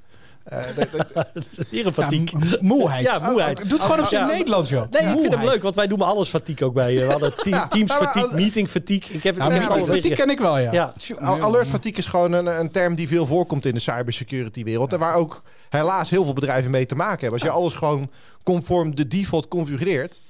Eh, 0.49 0.59
Hier 1.69 1.85
een 1.85 1.93
fatiek. 1.93 2.29
Ja, 2.29 2.57
moeheid. 2.61 3.05
Ja, 3.05 3.19
moeheid. 3.29 3.57
Doe 3.57 3.67
het 3.71 3.81
gewoon 3.81 3.99
op 3.99 4.05
zijn 4.05 4.25
Ja. 4.27 4.31
Nederlands, 4.31 4.69
joh. 4.69 4.83
Nee, 4.91 5.01
ik 5.13 5.19
vind 5.21 5.33
hem 5.33 5.45
leuk, 5.45 5.61
want 5.61 5.75
wij 5.75 5.85
noemen 5.85 6.07
alles 6.07 6.29
fatiek 6.29 6.61
ook 6.61 6.73
bij. 6.73 6.97
eh, 7.01 7.05
We 7.05 7.11
hadden 7.11 7.35
te- 7.37 7.65
teams 7.69 7.93
fatiek, 7.93 8.31
meeting 8.31 8.69
fatiek. 8.69 9.05
Ik 9.05 9.23
heb 9.23 9.35
het 9.35 9.53
ik 9.53 9.61
heb 9.61 9.85
beetje- 9.87 10.15
ken 10.15 10.29
ik 10.29 10.39
wel, 10.39 10.57
ja. 10.57 10.71
Ja, 10.71 10.93
Al- 11.21 11.41
Alert 11.41 11.67
fatigue 11.67 11.97
is 11.97 12.05
gewoon 12.05 12.31
een, 12.31 12.45
een 12.59 12.71
term 12.71 12.95
die 12.95 13.07
veel 13.07 13.25
voorkomt 13.25 13.65
in 13.65 13.73
de 13.73 13.79
cybersecurity 13.79 14.63
wereld. 14.63 14.93
En 14.93 14.99
waar 14.99 15.15
ook 15.15 15.43
helaas 15.69 16.09
heel 16.09 16.23
veel 16.23 16.33
bedrijven 16.33 16.71
mee 16.71 16.85
te 16.85 16.95
maken 16.95 17.19
hebben. 17.21 17.39
Als 17.39 17.49
je 17.49 17.55
alles 17.55 17.73
gewoon 17.73 18.09
conform 18.43 18.95
de 18.95 19.07
default 19.07 19.47
configureert. 19.47 20.21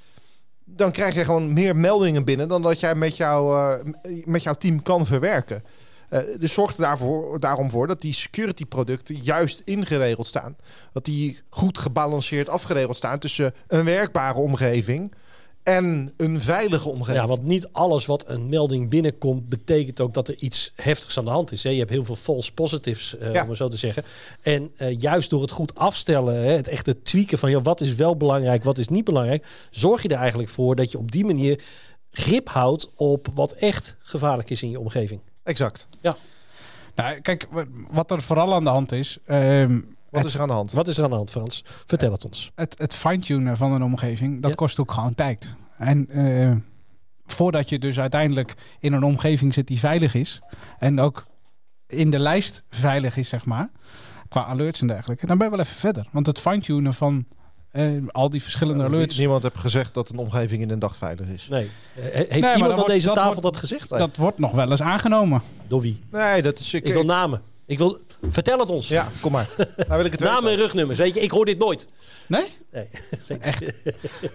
Dan 0.65 0.91
krijg 0.91 1.13
je 1.15 1.23
gewoon 1.23 1.53
meer 1.53 1.75
meldingen 1.75 2.23
binnen 2.25 2.47
dan 2.47 2.61
dat 2.61 2.79
jij 2.79 2.95
met, 2.95 3.17
jou, 3.17 3.57
eh, 3.57 3.91
met 4.25 4.43
jouw 4.43 4.53
team 4.53 4.81
kan 4.81 5.05
verwerken. 5.05 5.63
Eh, 6.09 6.19
dus 6.39 6.53
zorg 6.53 6.71
er 6.71 6.81
daarvoor, 6.81 7.39
daarom 7.39 7.69
voor 7.69 7.87
dat 7.87 8.01
die 8.01 8.13
security 8.13 8.65
producten 8.65 9.15
juist 9.15 9.61
ingeregeld 9.65 10.27
staan. 10.27 10.55
Dat 10.93 11.05
die 11.05 11.39
goed 11.49 11.77
gebalanceerd 11.77 12.49
afgeregeld 12.49 12.95
staan 12.95 13.19
tussen 13.19 13.53
een 13.67 13.83
werkbare 13.85 14.39
omgeving 14.39 15.13
en 15.63 16.13
een 16.17 16.41
veilige 16.41 16.89
omgeving. 16.89 17.17
Ja, 17.17 17.27
want 17.27 17.43
niet 17.43 17.67
alles 17.71 18.05
wat 18.05 18.23
een 18.27 18.49
melding 18.49 18.89
binnenkomt, 18.89 19.49
betekent 19.49 19.99
ook 19.99 20.13
dat 20.13 20.27
er 20.27 20.35
iets 20.37 20.71
heftigs 20.75 21.17
aan 21.17 21.25
de 21.25 21.31
hand 21.31 21.51
is. 21.51 21.63
Hè. 21.63 21.69
Je 21.69 21.77
hebt 21.77 21.89
heel 21.89 22.05
veel 22.05 22.15
false 22.15 22.53
positives, 22.53 23.17
eh, 23.17 23.33
Ja. 23.33 23.41
om 23.43 23.47
het 23.49 23.57
zo 23.57 23.67
te 23.67 23.77
zeggen. 23.77 24.03
En 24.41 24.71
eh, 24.77 24.99
juist 24.99 25.29
door 25.29 25.41
het 25.41 25.51
goed 25.51 25.75
afstellen, 25.75 26.35
hè, 26.35 26.51
het 26.51 26.67
echte 26.67 27.01
tweaken 27.01 27.37
van 27.37 27.51
joh, 27.51 27.63
wat 27.63 27.81
is 27.81 27.95
wel 27.95 28.17
belangrijk, 28.17 28.63
wat 28.63 28.77
is 28.77 28.87
niet 28.87 29.03
belangrijk, 29.03 29.45
zorg 29.71 30.01
je 30.01 30.07
er 30.09 30.17
eigenlijk 30.17 30.49
voor 30.49 30.75
dat 30.75 30.91
je 30.91 30.97
op 30.97 31.11
die 31.11 31.25
manier 31.25 31.63
grip 32.11 32.49
houdt 32.49 32.91
op 32.95 33.27
wat 33.33 33.51
echt 33.51 33.95
gevaarlijk 33.99 34.49
is 34.49 34.61
in 34.63 34.69
je 34.69 34.79
omgeving. 34.79 35.21
Exact. 35.49 35.87
Nou, 36.95 37.19
kijk, 37.21 37.47
wa- 37.49 37.65
wat 37.89 38.11
er 38.11 38.21
vooral 38.21 38.53
aan 38.53 38.63
de 38.63 38.69
hand 38.69 38.91
is. 38.91 39.17
ehm, 39.25 39.73
Wat 40.09 40.21
het, 40.21 40.25
is 40.25 40.33
er 40.35 40.41
aan 40.41 40.47
de 40.47 40.53
hand? 40.53 40.71
Wat 40.71 40.87
is 40.87 40.97
er 40.97 41.03
aan 41.03 41.09
de 41.09 41.15
hand, 41.15 41.31
Frans? 41.31 41.63
Vertel 41.85 42.11
het 42.11 42.25
ons. 42.25 42.51
het, 42.55 42.77
het 42.77 42.95
fine-tunen 42.95 43.57
van 43.57 43.71
een 43.71 43.83
omgeving, 43.83 44.41
dat 44.41 44.49
Ja. 44.49 44.55
kost 44.55 44.79
ook 44.79 44.91
gewoon 44.91 45.15
tijd. 45.15 45.53
En 45.77 46.09
eh, 46.09 46.51
voordat 47.25 47.69
je 47.69 47.79
dus 47.79 47.99
uiteindelijk 47.99 48.53
in 48.79 48.93
een 48.93 49.03
omgeving 49.03 49.53
zit 49.53 49.67
die 49.67 49.79
veilig 49.79 50.13
is. 50.13 50.39
En 50.79 50.99
ook 50.99 51.25
in 51.87 52.09
de 52.09 52.19
lijst 52.19 52.63
veilig 52.69 53.17
is, 53.17 53.29
zeg 53.29 53.45
maar. 53.45 53.69
Qua 54.29 54.43
alerts 54.45 54.81
en 54.81 54.87
dergelijke. 54.87 55.25
Dan 55.27 55.37
ben 55.37 55.47
je 55.49 55.55
wel 55.55 55.65
even 55.65 55.75
verder. 55.77 56.07
Want 56.11 56.25
het 56.25 56.39
fine-tunen 56.39 56.93
van 56.93 57.25
eh, 57.71 57.91
al 58.11 58.29
die 58.29 58.41
verschillende 58.43 58.83
Nie- 58.83 58.93
alerts. 58.95 59.17
Niemand 59.17 59.43
heeft 59.43 59.57
gezegd 59.57 59.93
dat 59.93 60.09
een 60.09 60.17
omgeving 60.17 60.61
in 60.61 60.69
een 60.69 60.79
dag 60.79 60.95
veilig 60.95 61.27
is. 61.27 61.47
Nee. 61.49 61.69
Eh, 61.95 62.03
Heeft 62.03 62.39
maar 62.41 62.55
iemand 62.57 62.79
aan 62.79 62.85
deze 62.87 63.05
dat 63.05 63.15
tafel 63.15 63.29
wordt- 63.31 63.43
dat 63.43 63.57
gezegd? 63.57 63.89
Dat 63.89 64.15
wordt 64.15 64.39
nog 64.39 64.51
wel 64.51 64.71
eens 64.71 64.81
aangenomen. 64.81 65.41
Door 65.67 65.81
wie? 65.81 65.99
Nee, 66.11 66.41
dat 66.41 66.59
is... 66.59 66.73
Ik, 66.73 66.85
Ik 66.85 66.93
wil 66.93 67.03
namen. 67.05 67.41
Ik 67.69 67.77
wil... 67.77 67.99
Vertel 68.29 68.59
het 68.59 68.69
ons. 68.69 68.87
ja, 68.87 69.07
kom 69.21 69.31
maar. 69.31 69.49
Nou 69.57 69.87
wil 69.89 70.05
ik 70.05 70.11
het 70.11 70.19
Namen 70.29 70.51
en 70.51 70.57
rugnummers. 70.57 70.97
Weet 70.99 71.13
je, 71.13 71.19
ik 71.19 71.31
hoor 71.31 71.45
dit 71.45 71.57
nooit. 71.57 71.87
Nee? 72.27 72.45
Nee. 72.71 72.87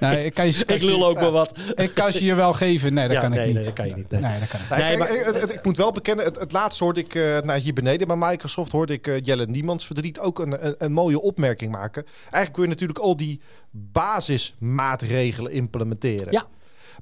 Nou, 0.01 0.17
ik 0.17 0.35
kan 0.35 0.47
je, 0.47 0.65
ik 0.67 0.83
lul 0.83 1.07
ook 1.07 1.21
maar 1.21 1.31
wat. 1.31 1.59
Ik 1.75 1.95
kan 1.95 2.13
ze 2.13 2.25
je 2.25 2.35
wel 2.35 2.53
geven. 2.53 2.95
Nee, 2.95 3.05
dat 3.07 3.17
Ja, 3.17 3.21
kan 3.21 3.31
nee, 3.31 3.41
ik 3.41 3.47
niet. 3.47 3.55
nee, 3.55 3.65
dat 3.65 3.73
kan 3.73 3.89
je 3.89 3.95
niet, 3.95 4.11
nee. 4.11 4.21
Nee, 4.21 4.39
dat 4.41 4.49
kan 4.49 4.61
ik 4.61 4.69
Nee, 4.69 4.97
maar- 4.97 5.51
ik, 5.53 5.65
moet 5.65 5.77
wel 5.77 5.93
bekennen, 5.93 6.25
het, 6.25 6.39
het 6.39 6.53
laatste 6.53 6.85
hoorde 6.85 7.01
ik 7.01 7.15
eh, 7.15 7.39
nou, 7.41 7.59
hier 7.61 7.73
beneden 7.73 8.07
bij 8.07 8.17
Microsoft, 8.17 8.73
hoorde 8.73 8.93
ik 8.93 9.07
eh, 9.07 9.21
Jelle 9.21 9.47
Niemands 9.47 9.87
verdriet 9.87 10.19
ook 10.19 10.39
een, 10.39 10.67
een, 10.67 10.75
een 10.79 10.93
mooie 10.93 11.21
opmerking 11.21 11.73
maken. 11.73 12.05
Eigenlijk 12.23 12.53
kun 12.53 12.63
je 12.63 12.69
natuurlijk 12.69 12.99
al 12.99 13.17
die 13.17 13.41
basismaatregelen 13.71 15.53
implementeren. 15.53 16.33
Ja. 16.33 16.47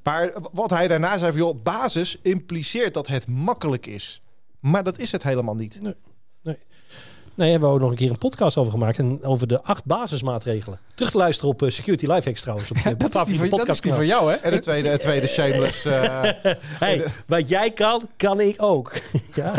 Maar 0.02 0.32
wat 0.52 0.70
hij 0.70 0.88
daarna 0.88 1.18
zei, 1.18 1.30
van, 1.30 1.40
joh, 1.40 1.62
basis 1.62 2.18
impliceert 2.22 2.94
dat 2.94 3.06
het 3.06 3.26
makkelijk 3.26 3.86
is. 3.86 4.22
Maar 4.60 4.84
dat 4.84 4.98
is 4.98 5.12
het 5.12 5.22
helemaal 5.22 5.54
niet. 5.54 5.78
Nee, 5.82 5.94
hebben 7.36 7.68
we 7.68 7.74
ook 7.74 7.80
nog 7.80 7.90
een 7.90 7.96
keer 7.96 8.10
een 8.10 8.18
podcast 8.18 8.56
over 8.56 8.72
gemaakt. 8.72 8.98
En 8.98 9.18
over 9.24 9.46
de 9.46 9.62
acht 9.62 9.84
basismaatregelen. 9.84 10.78
Terug 10.94 11.10
te 11.10 11.16
luisteren 11.16 11.50
op 11.50 11.62
eh, 11.62 11.70
Security 11.70 12.06
Lifehacks 12.06 12.40
trouwens. 12.40 12.70
Op 12.70 12.76
je 12.84 12.96
dat, 12.96 13.14
is 13.28 13.38
die 13.38 13.48
dat 13.48 13.68
is 13.68 13.80
van 13.80 14.06
jou, 14.06 14.30
hè? 14.30 14.36
En 14.36 14.52
het 14.52 14.62
tweede, 14.62 14.88
het 14.88 15.00
tweede 15.00 15.26
shameless. 15.26 15.84
eh, 15.86 16.20
Hey, 16.78 17.04
wat 17.26 17.48
jij 17.48 17.70
kan, 17.70 18.08
kan 18.16 18.40
ik 18.40 18.54
ook. 18.62 18.92
ja, 19.34 19.52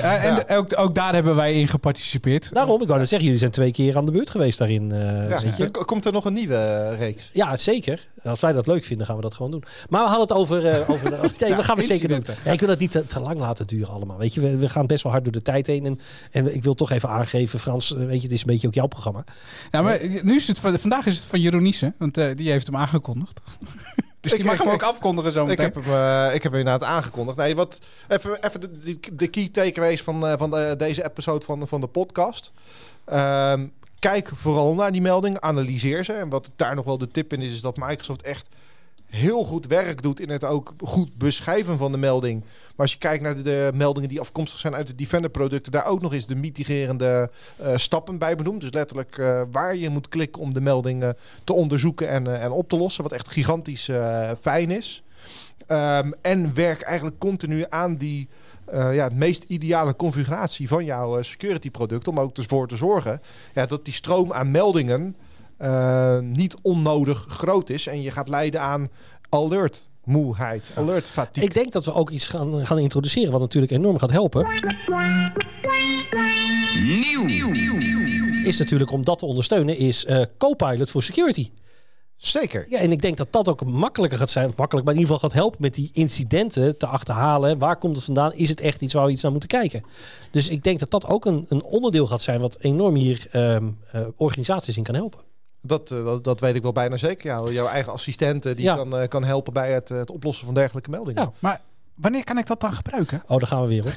Ja, 0.00 0.16
en 0.16 0.30
Ja. 0.34 0.34
de- 0.44 0.56
ook, 0.56 0.78
ook 0.78 0.94
daar 0.94 1.14
hebben 1.14 1.36
wij 1.36 1.54
in 1.54 1.68
geparticipeerd. 1.68 2.54
daarom, 2.54 2.80
ik 2.82 2.86
wou 2.86 2.98
net 2.98 3.08
zeggen, 3.08 3.24
jullie 3.26 3.40
zijn 3.40 3.50
twee 3.52 3.72
keer 3.72 3.96
aan 3.96 4.04
de 4.06 4.12
beurt 4.12 4.30
geweest 4.30 4.58
daarin. 4.58 4.92
eh, 4.92 5.28
ja. 5.28 5.38
weet 5.40 5.56
je. 5.56 5.70
Komt 5.70 6.04
er 6.04 6.12
nog 6.12 6.24
een 6.24 6.32
nieuwe 6.32 6.54
eh, 6.56 6.98
reeks? 6.98 7.30
Ja, 7.32 7.56
zeker. 7.56 8.08
Als 8.24 8.40
wij 8.40 8.52
dat 8.52 8.66
leuk 8.66 8.84
vinden, 8.84 9.06
gaan 9.06 9.16
we 9.16 9.22
dat 9.22 9.34
gewoon 9.34 9.50
doen. 9.50 9.62
Maar 9.88 10.02
we 10.02 10.08
hadden 10.08 10.26
het 10.28 10.36
over... 10.36 10.66
eh, 10.66 10.90
over 10.90 11.10
de, 11.10 11.16
nee, 11.40 11.54
dat 11.54 11.64
gaan 11.64 11.76
we 11.76 11.82
zeker 11.82 12.08
doen. 12.08 12.24
Ja, 12.44 12.52
ik 12.52 12.60
wil 12.60 12.68
het 12.68 12.78
niet 12.78 12.90
te, 12.90 13.06
te 13.06 13.20
lang 13.20 13.38
laten 13.38 13.66
duren 13.66 13.88
allemaal. 13.94 14.18
Weet 14.18 14.34
je, 14.34 14.40
we, 14.40 14.56
we 14.56 14.68
gaan 14.68 14.86
best 14.86 15.02
wel 15.02 15.12
hard 15.12 15.24
door 15.24 15.32
de 15.32 15.42
tijd 15.42 15.66
heen. 15.66 15.86
En, 15.86 16.00
en 16.30 16.54
ik 16.54 16.62
wil 16.62 16.74
toch 16.74 16.90
even 16.90 17.08
aangeven, 17.08 17.60
Frans, 17.60 17.94
eh, 17.94 17.98
weet 18.06 18.16
je, 18.16 18.22
het 18.22 18.32
is 18.32 18.40
een 18.40 18.46
beetje 18.46 18.66
ook 18.66 18.74
jouw 18.74 18.86
programma. 18.86 19.24
Nou, 19.70 19.84
maar 19.84 19.98
nu 20.22 20.36
is 20.36 20.46
het 20.46 20.58
van, 20.58 20.78
vandaag 20.78 21.06
is 21.06 21.16
het 21.16 21.24
van 21.24 21.40
Jeroenice, 21.40 21.92
want 21.98 22.16
eh, 22.18 22.26
die 22.36 22.50
heeft 22.50 22.66
hem 22.66 22.76
aangekondigd. 22.76 23.40
dus 24.20 24.30
die 24.30 24.40
Ik- 24.40 24.46
mag 24.46 24.54
ik- 24.54 24.60
hem 24.60 24.68
ook 24.68 24.74
ik- 24.82 24.88
afkondigen 24.88 25.32
zo 25.32 25.42
Ik 25.42 25.48
meteen. 25.48 25.64
heb, 25.64 25.74
hem, 25.84 26.34
ik 26.34 26.42
heb 26.42 26.52
hem 26.52 26.60
inderdaad 26.60 26.88
aangekondigd. 26.88 27.38
Nee, 27.38 27.54
wat, 27.56 27.80
even, 28.08 28.44
even 28.44 28.60
de, 28.60 28.98
de, 29.12 29.26
key 29.28 29.48
takeaways 29.48 30.02
van, 30.02 30.26
eh, 30.26 30.32
van 30.38 30.50
de- 30.50 30.74
deze 30.78 31.04
episode 31.04 31.44
van, 31.44 31.68
van 31.68 31.80
de 31.80 31.86
podcast. 31.86 32.52
Ehm, 33.04 33.66
kijk 34.00 34.30
vooral 34.34 34.74
naar 34.74 34.92
die 34.92 35.00
melding, 35.00 35.40
analyseer 35.40 36.04
ze. 36.04 36.12
En 36.12 36.28
wat 36.28 36.52
daar 36.56 36.74
nog 36.74 36.84
wel 36.84 36.98
de 36.98 37.10
tip 37.10 37.32
in 37.32 37.42
is, 37.42 37.52
is 37.52 37.60
dat 37.60 37.76
Microsoft 37.76 38.22
echt 38.22 38.48
heel 39.10 39.44
goed 39.44 39.66
werk 39.66 40.02
doet 40.02 40.20
in 40.20 40.30
het 40.30 40.44
ook 40.44 40.74
goed 40.78 41.16
beschrijven 41.16 41.78
van 41.78 41.92
de 41.92 41.98
melding. 41.98 42.40
Maar 42.40 42.74
als 42.76 42.92
je 42.92 42.98
kijkt 42.98 43.22
naar 43.22 43.42
de, 43.42 43.70
meldingen 43.74 44.08
die 44.08 44.20
afkomstig 44.20 44.58
zijn 44.58 44.74
uit 44.74 44.86
de 44.86 44.94
Defender-producten, 44.94 45.72
daar 45.72 45.86
ook 45.86 46.00
nog 46.00 46.12
eens 46.12 46.26
de 46.26 46.34
mitigerende 46.34 47.30
eh, 47.56 47.76
stappen 47.76 48.18
bij 48.18 48.36
benoemd. 48.36 48.60
Dus 48.60 48.72
letterlijk 48.72 49.18
eh, 49.18 49.42
waar 49.50 49.76
je 49.76 49.88
moet 49.88 50.08
klikken 50.08 50.42
om 50.42 50.54
de 50.54 50.60
melding 50.60 51.02
eh, 51.02 51.08
te 51.44 51.52
onderzoeken 51.52 52.08
en, 52.08 52.40
en 52.40 52.50
op 52.50 52.68
te 52.68 52.76
lossen, 52.76 53.02
wat 53.02 53.12
echt 53.12 53.28
gigantisch 53.28 53.90
fijn 54.40 54.70
is. 54.70 55.02
Ehm, 55.66 56.10
en 56.20 56.54
werk 56.54 56.80
eigenlijk 56.80 57.18
continu 57.18 57.64
aan 57.68 57.96
die 57.96 58.28
eh, 58.70 58.94
ja, 58.94 59.04
het 59.04 59.14
meest 59.14 59.44
ideale 59.48 59.96
configuratie 59.96 60.68
van 60.68 60.84
jouw 60.84 61.18
eh, 61.18 61.22
security 61.22 61.70
product. 61.70 62.08
Om 62.08 62.20
ook 62.20 62.36
ervoor 62.36 62.68
te 62.68 62.76
zorgen 62.76 63.20
ja, 63.54 63.66
dat 63.66 63.84
die 63.84 63.94
stroom 63.94 64.32
aan 64.32 64.50
meldingen 64.50 65.16
eh, 65.56 66.18
niet 66.18 66.56
onnodig 66.62 67.24
groot 67.28 67.68
is. 67.68 67.86
En 67.86 68.02
je 68.02 68.10
gaat 68.10 68.28
leiden 68.28 68.60
aan 68.60 68.88
alert 69.28 69.88
moeheid, 70.04 70.70
alert 70.74 71.08
fatigue. 71.08 71.48
Ik 71.48 71.54
denk 71.54 71.72
dat 71.72 71.84
we 71.84 71.94
ook 71.94 72.10
iets 72.10 72.26
gaan, 72.26 72.66
gaan 72.66 72.78
introduceren, 72.78 73.32
wat 73.32 73.40
natuurlijk 73.40 73.72
enorm 73.72 73.98
gaat 73.98 74.10
helpen. 74.10 74.46
Is 78.44 78.58
natuurlijk 78.58 78.90
om 78.90 79.04
dat 79.04 79.18
te 79.18 79.26
ondersteunen, 79.26 79.76
is 79.76 80.04
eh 80.04 80.22
Copilot 80.38 80.90
voor 80.90 81.02
Security. 81.02 81.50
Zeker. 82.22 82.66
Ja, 82.68 82.78
en 82.78 82.92
ik 82.92 83.02
denk 83.02 83.16
dat 83.16 83.32
dat 83.32 83.48
ook 83.48 83.64
makkelijker 83.64 84.18
gaat 84.18 84.30
zijn, 84.30 84.48
of 84.48 84.56
makkelijk, 84.56 84.86
maar 84.86 84.94
in 84.94 85.00
ieder 85.00 85.14
geval 85.14 85.30
gaat 85.30 85.38
helpen 85.38 85.58
met 85.62 85.74
die 85.74 85.90
incidenten 85.92 86.78
te 86.78 86.86
achterhalen. 86.86 87.58
Waar 87.58 87.76
komt 87.76 87.96
het 87.96 88.04
vandaan? 88.04 88.32
Is 88.34 88.48
het 88.48 88.60
echt 88.60 88.80
iets 88.80 88.94
waar 88.94 89.06
we 89.06 89.12
iets 89.12 89.22
naar 89.22 89.30
moeten 89.30 89.48
kijken? 89.48 89.82
Dus 90.30 90.48
ik 90.48 90.62
denk 90.64 90.78
dat 90.78 90.90
dat 90.90 91.06
ook 91.06 91.24
een, 91.24 91.46
een 91.48 91.62
onderdeel 91.62 92.06
gaat 92.06 92.22
zijn 92.22 92.40
wat 92.40 92.56
enorm 92.60 92.94
hier 92.94 93.26
ehm, 93.30 93.68
eh, 93.92 94.00
organisaties 94.16 94.76
in 94.76 94.82
kan 94.82 94.94
helpen. 94.94 95.20
Dat, 95.62 95.90
eh, 95.90 96.04
dat, 96.04 96.24
dat 96.24 96.40
weet 96.40 96.54
ik 96.54 96.62
wel 96.62 96.72
bijna 96.72 96.96
zeker. 96.96 97.30
Ja, 97.30 97.50
jouw 97.52 97.66
eigen 97.66 97.92
assistente 97.92 98.54
die 98.54 98.64
Ja. 98.64 98.76
kan, 98.76 98.96
eh, 98.96 99.08
kan 99.08 99.24
helpen 99.24 99.52
bij 99.52 99.72
het, 99.72 99.88
het 99.88 100.10
oplossen 100.10 100.44
van 100.44 100.54
dergelijke 100.54 100.90
meldingen. 100.90 101.22
Ja. 101.22 101.32
Maar 101.38 101.60
wanneer 101.94 102.24
kan 102.24 102.38
ik 102.38 102.46
dat 102.46 102.60
dan 102.60 102.72
gebruiken? 102.72 103.22
Oh, 103.26 103.38
daar 103.38 103.46
gaan 103.48 103.62
we 103.62 103.68
weer 103.68 103.82
hoor. 103.82 103.96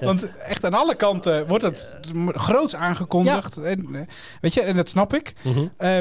Want 0.08 0.36
echt 0.38 0.64
aan 0.64 0.74
alle 0.74 0.94
kanten 0.94 1.46
wordt 1.46 1.64
het 1.64 1.88
groots 2.26 2.74
aangekondigd. 2.74 3.56
En, 3.56 4.08
weet 4.40 4.54
je, 4.54 4.60
en 4.60 4.76
dat 4.76 4.88
snap 4.88 5.14
ik. 5.14 5.34
Eh, 5.76 5.98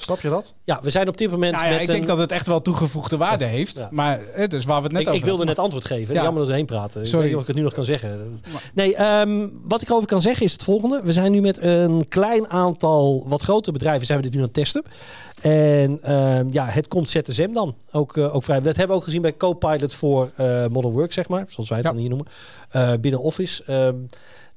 Snap 0.00 0.20
je 0.20 0.28
dat? 0.28 0.54
Ja, 0.64 0.78
we 0.82 0.90
zijn 0.90 1.08
op 1.08 1.16
dit 1.16 1.30
moment 1.30 1.52
nou 1.54 1.64
ja, 1.66 1.70
met 1.72 1.80
ik 1.80 1.86
een- 1.88 1.94
denk 1.94 2.06
dat 2.06 2.18
het 2.18 2.32
echt 2.32 2.46
wel 2.46 2.62
toegevoegde 2.62 3.16
waarde 3.16 3.44
heeft. 3.44 3.76
Ja. 3.76 3.88
Maar 3.90 4.20
dus 4.48 4.64
waar 4.64 4.76
we 4.78 4.82
het 4.82 4.92
net 4.92 5.00
ik, 5.02 5.08
over 5.08 5.20
ik 5.20 5.24
wilde 5.26 5.44
net 5.44 5.58
antwoord 5.58 5.84
geven. 5.84 6.14
Ja. 6.14 6.22
Jammer 6.22 6.40
dat 6.40 6.50
we 6.50 6.56
heen 6.56 6.66
praten. 6.66 7.00
Ik 7.00 7.06
Sorry. 7.06 7.20
weet 7.20 7.26
niet 7.28 7.36
of 7.36 7.40
ik 7.40 7.46
het 7.46 7.56
nu 7.56 7.62
nog 7.62 7.72
kan 7.72 7.84
zeggen. 7.84 8.40
Nee, 8.74 8.94
ehm, 8.96 9.46
wat 9.62 9.82
ik 9.82 9.90
over 9.92 10.08
kan 10.08 10.20
zeggen 10.20 10.44
is 10.46 10.52
het 10.52 10.64
volgende. 10.64 11.00
We 11.04 11.12
zijn 11.12 11.32
nu 11.32 11.40
met 11.40 11.62
een 11.62 12.08
klein 12.08 12.50
aantal 12.50 13.24
wat 13.28 13.42
grotere 13.42 13.72
bedrijven 13.72 14.06
zijn 14.06 14.18
we 14.18 14.24
dit 14.24 14.32
nu 14.34 14.38
aan 14.40 14.44
het 14.44 14.54
testen. 14.54 14.82
En 15.40 15.98
ehm, 16.02 16.46
ja, 16.50 16.64
het 16.66 16.88
komt 16.88 17.10
ZSM 17.10 17.52
dan 17.52 17.74
ook, 17.92 18.16
eh, 18.16 18.34
ook 18.34 18.44
vrij. 18.44 18.56
Dat 18.60 18.76
hebben 18.76 18.88
we 18.88 19.00
ook 19.00 19.04
gezien 19.04 19.22
bij 19.22 19.36
Copilot 19.36 19.94
voor 19.94 20.30
eh, 20.36 20.66
Modern 20.66 20.94
Work, 20.94 21.12
zeg 21.12 21.28
maar. 21.28 21.44
Zoals 21.48 21.68
wij 21.68 21.78
het 21.78 21.86
Ja. 21.86 21.92
dan 21.92 22.00
hier 22.00 22.10
noemen. 22.10 22.26
Eh, 22.70 22.92
binnen 23.00 23.20
Office. 23.20 23.64
Ehm 23.64 23.94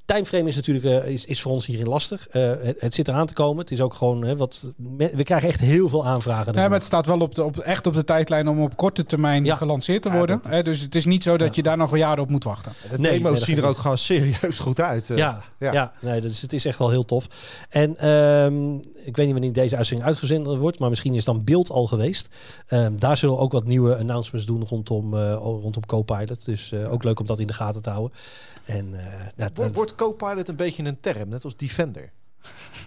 timeframe 0.04 0.48
is 0.48 0.56
natuurlijk 0.56 0.84
eh, 1.04 1.12
is, 1.12 1.24
is 1.24 1.40
voor 1.42 1.52
ons 1.52 1.66
hierin 1.66 1.88
lastig. 1.88 2.28
Eh, 2.28 2.50
het, 2.62 2.80
het 2.80 2.94
zit 2.94 3.08
eraan 3.08 3.26
te 3.26 3.32
komen. 3.32 3.58
Het 3.58 3.70
is 3.70 3.80
ook 3.80 3.94
gewoon 3.94 4.24
hè, 4.24 4.36
wat. 4.36 4.72
me- 4.76 5.10
We 5.14 5.22
krijgen 5.22 5.48
echt 5.48 5.60
heel 5.60 5.88
veel 5.88 6.06
aanvragen. 6.06 6.52
Ja, 6.54 6.60
maar 6.68 6.78
het 6.78 6.86
staat 6.86 7.06
wel 7.06 7.20
op 7.20 7.34
de, 7.34 7.44
op, 7.44 7.58
echt 7.58 7.86
op 7.86 7.94
de 7.94 8.04
tijdlijn 8.04 8.48
om 8.48 8.62
op 8.62 8.76
korte 8.76 9.04
termijn 9.04 9.44
Ja. 9.44 9.54
gelanceerd 9.54 10.02
te 10.02 10.08
Ja, 10.08 10.16
worden. 10.16 10.64
dus 10.64 10.80
het 10.80 10.94
is 10.94 11.04
niet 11.04 11.22
zo 11.22 11.36
dat 11.36 11.54
je 11.54 11.62
daar 11.62 11.76
nog 11.76 11.92
een 11.92 11.98
jaar 11.98 12.18
op 12.18 12.30
moet 12.30 12.44
wachten. 12.44 12.72
De 12.90 12.98
Nee, 12.98 13.12
demo's 13.18 13.32
nee, 13.32 13.40
zien 13.44 13.56
er 13.58 13.64
ook 13.66 13.78
gewoon 13.78 13.98
serieus 13.98 14.58
goed 14.58 14.80
uit. 14.80 15.10
eh. 15.10 15.16
Ja, 15.16 15.40
Ja. 15.58 15.72
ja. 15.72 15.92
nee, 16.00 16.20
dat 16.20 16.30
is, 16.30 16.42
het 16.42 16.52
is 16.52 16.64
echt 16.64 16.78
wel 16.78 16.90
heel 16.90 17.04
tof. 17.04 17.26
En 17.68 17.96
ehm, 17.96 18.74
ik 19.04 19.16
weet 19.16 19.24
niet 19.26 19.32
wanneer 19.32 19.52
deze 19.52 19.76
uitzending 19.76 20.08
uitgezonden 20.08 20.58
wordt, 20.58 20.78
maar 20.78 20.88
misschien 20.88 21.14
is 21.14 21.24
dan 21.24 21.44
beeld 21.44 21.70
al 21.70 21.86
geweest. 21.86 22.28
Ehm, 22.66 22.92
daar 22.98 23.16
zullen 23.16 23.34
we 23.34 23.40
ook 23.40 23.52
wat 23.52 23.64
nieuwe 23.64 23.96
announcements 23.96 24.46
doen 24.46 24.64
rondom, 24.68 25.14
eh, 25.16 25.32
rondom 25.34 25.86
Copilot. 25.86 26.44
Dus 26.44 26.72
eh, 26.72 26.92
ook 26.92 27.04
leuk 27.04 27.20
om 27.20 27.26
dat 27.26 27.38
in 27.38 27.46
de 27.46 27.52
gaten 27.52 27.82
te 27.82 27.90
houden. 27.90 28.18
En 28.64 28.94
eh, 28.94 29.06
dat, 29.36 29.72
Wordt, 29.74 29.91
wordt 29.96 30.18
Copilot 30.18 30.48
een 30.48 30.56
beetje 30.56 30.84
een 30.84 31.00
term, 31.00 31.28
net 31.28 31.44
als 31.44 31.56
Defender? 31.56 32.12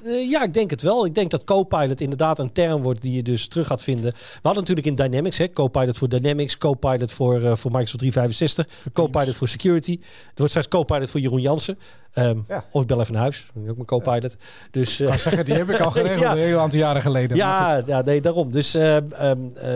eh, 0.06 0.30
ja, 0.30 0.44
ik 0.44 0.54
denk 0.54 0.70
het 0.70 0.82
wel. 0.82 1.06
Ik 1.06 1.16
denk 1.16 1.32
dat 1.32 1.44
Copilot 1.44 2.02
inderdaad 2.02 2.40
een 2.40 2.52
term 2.52 2.82
wordt 2.82 3.02
die 3.02 3.12
je 3.16 3.24
dus 3.24 3.48
terug 3.48 3.68
gaat 3.68 3.84
vinden. 3.84 4.12
We 4.14 4.40
hadden 4.42 4.62
natuurlijk 4.62 4.88
in 4.88 4.96
Dynamics, 4.96 5.38
hè, 5.38 5.50
Copilot 5.50 5.98
voor 5.98 6.10
Dynamics, 6.10 6.58
Copilot 6.58 7.12
voor, 7.12 7.36
eh, 7.44 7.56
voor 7.56 7.72
Microsoft 7.72 7.98
365, 8.00 8.68
Copilot 8.94 9.36
voor 9.36 9.48
Security. 9.48 9.98
Er 10.02 10.08
wordt 10.36 10.50
straks 10.52 10.68
Copilot 10.68 11.10
voor 11.10 11.20
Jeroen 11.20 11.42
Jansen. 11.42 11.78
Ehm 12.14 12.40
Ja. 12.48 12.66
Of 12.72 12.82
ik 12.82 12.88
bel 12.88 13.00
even 13.02 13.14
naar 13.14 13.22
huis. 13.22 13.38
Dan 13.54 13.64
ben 13.64 13.64
ik 13.64 13.70
ook 13.70 13.76
mijn 13.90 14.04
Copilot. 14.04 14.38
Dus, 14.72 14.98
kan 15.06 15.20
zeggen, 15.20 15.46
die 15.46 15.54
heb 15.54 15.70
ik 15.70 15.80
al 15.80 15.92
geregeld 15.98 16.20
Ja. 16.20 16.32
een 16.32 16.38
heel 16.38 16.60
aantal 16.60 16.80
jaren 16.80 17.02
geleden. 17.02 17.38
Ja, 17.38 17.84
ja, 17.86 18.02
nee, 18.02 18.22
daarom. 18.22 18.52
Dus 18.52 18.74
ehm, 18.74 19.12
ehm, 19.12 19.38
eh, 19.56 19.76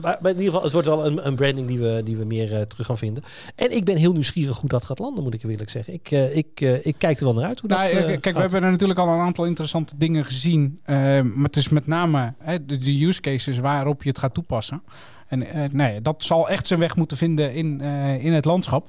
maar, 0.00 0.18
in 0.20 0.28
ieder 0.28 0.44
geval, 0.44 0.62
het 0.62 0.72
wordt 0.72 0.86
wel 0.86 1.06
een, 1.06 1.26
een 1.26 1.34
branding 1.34 1.66
die 1.66 1.78
we, 1.78 2.00
die 2.04 2.16
we 2.16 2.24
meer 2.24 2.54
eh, 2.54 2.60
terug 2.60 2.86
gaan 2.86 2.98
vinden. 2.98 3.22
En 3.54 3.76
ik 3.76 3.84
ben 3.84 3.96
heel 3.96 4.12
nieuwsgierig 4.12 4.60
hoe 4.60 4.68
dat 4.68 4.84
gaat 4.84 4.98
landen, 4.98 5.24
moet 5.24 5.34
ik 5.34 5.42
eerlijk 5.42 5.70
zeggen. 5.70 5.92
Ik, 5.94 6.10
eh, 6.10 6.36
ik, 6.36 6.60
eh, 6.60 6.86
ik 6.86 6.94
kijk 6.98 7.18
er 7.18 7.24
wel 7.24 7.34
naar 7.34 7.44
uit 7.44 7.60
hoe 7.60 7.70
Nou, 7.70 7.90
dat 7.90 8.20
kijk, 8.20 8.34
we 8.34 8.40
hebben 8.40 8.62
er 8.62 8.70
natuurlijk 8.70 8.98
al 8.98 9.08
een 9.08 9.20
aantal 9.20 9.44
interessante 9.44 9.96
dingen 9.96 10.24
gezien. 10.24 10.80
maar 10.86 11.42
het 11.42 11.56
is 11.56 11.68
met 11.68 11.86
name 11.86 12.34
hè, 12.38 12.64
de, 12.64 12.76
de 12.76 13.04
use 13.06 13.20
cases 13.20 13.58
waarop 13.58 14.02
je 14.02 14.08
het 14.08 14.18
gaat 14.18 14.34
toepassen. 14.34 14.82
En 15.28 15.46
nee, 15.72 16.00
dat 16.00 16.24
zal 16.24 16.48
echt 16.48 16.66
zijn 16.66 16.80
weg 16.80 16.96
moeten 16.96 17.16
vinden 17.16 17.54
in, 17.54 17.80
in 18.20 18.32
het 18.32 18.44
landschap. 18.44 18.88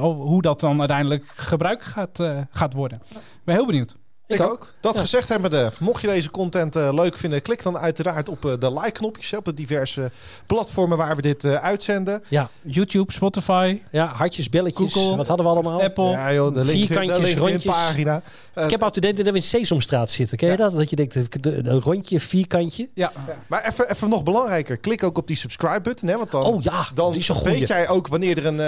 Hoe 0.00 0.42
dat 0.42 0.60
dan 0.60 0.78
uiteindelijk 0.78 1.24
gebruikt 1.34 1.84
gaat, 1.84 2.22
gaat 2.50 2.72
worden. 2.72 3.00
Ik 3.12 3.44
ben 3.44 3.54
heel 3.54 3.66
benieuwd. 3.66 3.96
Ik, 4.28 4.34
Ik 4.38 4.42
ook. 4.50 4.72
Dat 4.80 4.94
Ja. 4.94 5.00
gezegd 5.00 5.28
hebbende, 5.28 5.72
mocht 5.78 6.00
je 6.00 6.06
deze 6.06 6.30
content 6.30 6.76
eh, 6.76 6.88
leuk 6.92 7.16
vinden, 7.16 7.42
klik 7.42 7.62
dan 7.62 7.78
uiteraard 7.78 8.28
op 8.28 8.44
eh, 8.44 8.52
de 8.58 8.72
like-knopjes 8.72 9.32
op 9.34 9.44
de 9.44 9.54
diverse 9.54 10.10
platformen 10.46 10.96
waar 10.96 11.16
we 11.16 11.22
dit 11.22 11.44
eh, 11.44 11.54
uitzenden. 11.54 12.22
Ja, 12.28 12.48
YouTube, 12.62 13.12
Spotify, 13.12 13.80
ja, 13.92 14.06
hartjes, 14.06 14.48
belletjes, 14.48 14.92
Google, 14.92 15.16
wat 15.16 15.26
hadden 15.26 15.46
we 15.46 15.52
allemaal? 15.52 15.82
Apple. 15.82 16.04
Ja, 16.10 16.32
joh, 16.32 16.52
de 16.54 16.64
link, 16.64 16.86
Vierkantjes, 16.86 17.34
rondjes. 17.34 17.64
pagina. 17.64 18.22
Ik 18.54 18.70
heb 18.70 18.82
altijd 18.82 19.04
de 19.16 19.22
dat 19.22 19.32
we 19.32 19.38
in 19.38 19.42
Sesamstraat 19.42 20.10
zitten. 20.10 20.36
Ken 20.36 20.46
je 20.50 20.56
Ja. 20.56 20.62
dat? 20.62 20.72
Dat 20.72 20.90
je 20.90 20.96
denkt, 20.96 21.14
de- 21.14 21.40
de- 21.40 21.70
een 21.70 21.80
rondje, 21.80 22.20
vierkantje. 22.20 22.88
Ja, 22.94 23.12
ja. 23.26 23.42
Maar 23.46 23.64
even, 23.68 23.90
even 23.90 24.08
nog 24.08 24.22
belangrijker, 24.22 24.76
klik 24.76 25.02
ook 25.04 25.18
op 25.18 25.26
die 25.26 25.36
subscribe-button, 25.36 26.08
hè, 26.08 26.16
want 26.16 26.30
dan... 26.30 26.42
Oh 26.42 26.62
ja, 26.62 26.86
Dan 26.94 27.10
die 27.12 27.20
is 27.20 27.28
een 27.28 27.42
weet 27.42 27.68
jij 27.68 27.88
ook 27.88 28.06
wanneer, 28.08 28.38
er 28.38 28.46
een, 28.46 28.60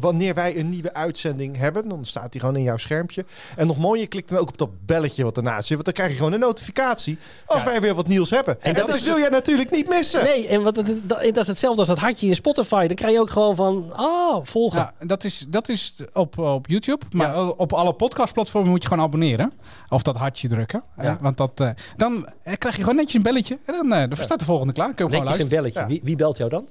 wanneer 0.00 0.34
wij 0.34 0.58
een 0.58 0.68
nieuwe 0.70 0.94
uitzending 0.94 1.56
hebben. 1.56 1.88
Dan 1.88 2.04
staat 2.04 2.32
die 2.32 2.40
gewoon 2.40 2.56
in 2.56 2.62
jouw 2.62 2.76
schermpje. 2.76 3.24
En 3.56 3.66
nog 3.66 3.76
mooier, 3.78 4.08
klik 4.08 4.28
dan 4.28 4.38
ook 4.38 4.48
op 4.48 4.57
dat 4.58 4.86
belletje 4.86 5.24
wat 5.24 5.36
ernaast 5.36 5.66
zit. 5.66 5.72
Want 5.72 5.84
dan 5.84 5.94
krijg 5.94 6.10
je 6.10 6.16
gewoon 6.16 6.32
een 6.32 6.40
notificatie 6.40 7.18
als 7.46 7.62
Ja. 7.62 7.68
wij 7.68 7.80
weer 7.80 7.94
wat 7.94 8.06
nieuws 8.06 8.30
hebben. 8.30 8.54
En, 8.54 8.60
En 8.62 8.72
dat 8.74 8.86
dat 8.86 8.96
is- 8.96 9.04
wil 9.04 9.18
jij 9.18 9.28
natuurlijk 9.28 9.70
niet 9.70 9.88
missen. 9.88 10.22
Nee, 10.24 10.48
en 10.48 10.62
wat, 10.62 10.76
het, 10.76 10.86
dat, 11.08 11.18
dat 11.22 11.36
is 11.36 11.46
hetzelfde 11.46 11.78
als 11.78 11.88
dat 11.88 11.98
hartje 11.98 12.26
in 12.26 12.34
Spotify. 12.34 12.86
Dan 12.86 12.96
krijg 12.96 13.12
je 13.12 13.20
ook 13.20 13.30
gewoon 13.30 13.54
van, 13.54 13.92
ah, 13.96 14.38
volgen. 14.42 14.78
ja 14.78 15.06
dat, 15.06 15.24
is, 15.24 15.46
dat 15.48 15.68
is 15.68 15.94
op, 16.12 16.38
op 16.38 16.66
YouTube. 16.66 17.04
Maar 17.10 17.34
Ja. 17.36 17.48
op 17.48 17.72
alle 17.72 17.92
podcastplatformen 17.92 18.70
moet 18.70 18.82
je 18.82 18.88
gewoon 18.88 19.04
abonneren. 19.04 19.52
Of 19.88 20.02
dat 20.02 20.16
hartje 20.16 20.48
drukken. 20.48 20.82
Eh, 20.96 21.04
Ja. 21.04 21.18
want 21.20 21.36
dat, 21.36 21.60
eh, 21.60 21.70
dan 21.96 22.26
eh, 22.42 22.54
krijg 22.58 22.74
je 22.76 22.80
gewoon 22.80 22.96
netjes 22.96 23.14
een 23.14 23.22
belletje. 23.22 23.58
En 23.64 23.74
dan, 23.74 23.92
eh, 23.92 24.08
dan 24.08 24.18
staat 24.24 24.38
de 24.38 24.44
volgende 24.44 24.72
klaar. 24.72 24.94
Kun 24.94 25.04
je 25.06 25.10
gewoon 25.10 25.26
Netjes 25.26 25.44
een 25.44 25.50
luisteren. 25.50 25.72
belletje. 25.72 25.94
Wie, 25.94 26.08
wie 26.08 26.16
belt 26.16 26.36
jou 26.36 26.50
dan? 26.50 26.66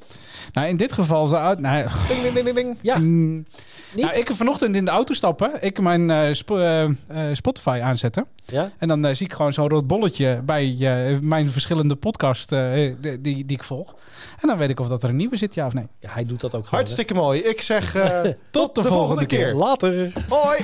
Nou, 0.54 0.68
in 0.68 0.78
dit 0.78 0.92
geval... 0.92 1.26
zou- 1.28 1.60
Nou, 1.62 1.88
Ding, 2.08 2.22
ding, 2.22 2.34
ding, 2.34 2.46
ding, 2.46 2.56
ding. 2.56 2.78
Ja, 2.82 2.98
mm, 2.98 3.46
niet? 3.94 4.06
Nou, 4.06 4.18
ik 4.18 4.30
vanochtend 4.32 4.76
in 4.76 4.86
de 4.86 4.92
auto 4.92 5.14
stappen, 5.14 5.52
ik 5.60 5.80
mijn 5.82 6.10
eh, 6.10 6.30
eh, 6.30 6.84
eh, 6.84 6.90
Spotify 7.36 7.80
aanzetten. 7.84 8.26
ja? 8.46 8.72
En 8.78 8.88
dan 8.88 9.16
zie 9.16 9.26
ik 9.26 9.34
gewoon 9.34 9.54
zo'n 9.54 9.70
rood 9.70 9.88
bolletje 9.88 10.42
bij 10.46 10.76
eh, 10.80 11.20
mijn 11.20 11.52
verschillende 11.52 11.96
podcast 11.96 12.52
eh, 12.52 12.74
die, 12.74 12.98
die, 13.02 13.22
die 13.22 13.58
ik 13.58 13.64
volg. 13.64 13.96
En 14.42 14.48
dan 14.48 14.58
weet 14.58 14.70
ik 14.70 14.80
of 14.80 14.88
dat 14.88 15.04
er 15.04 15.10
een 15.10 15.16
nieuwe 15.16 15.36
zit, 15.38 15.54
ja 15.54 15.66
of 15.66 15.74
nee. 15.74 15.88
ja, 16.00 16.10
hij 16.12 16.26
doet 16.26 16.42
dat 16.42 16.56
ook 16.56 16.64
gewoon. 16.64 16.70
hè. 16.70 16.76
Hartstikke 16.76 17.14
mooi. 17.14 17.40
Ik 17.40 17.62
zeg 17.62 17.96
eh, 17.96 18.22
tot, 18.22 18.76
de 18.76 18.82
de, 18.82 18.88
volgende 18.88 18.88
volgende 18.88 19.26
keer. 19.26 19.54
Later. 19.54 20.12
Hoi. 20.30 20.60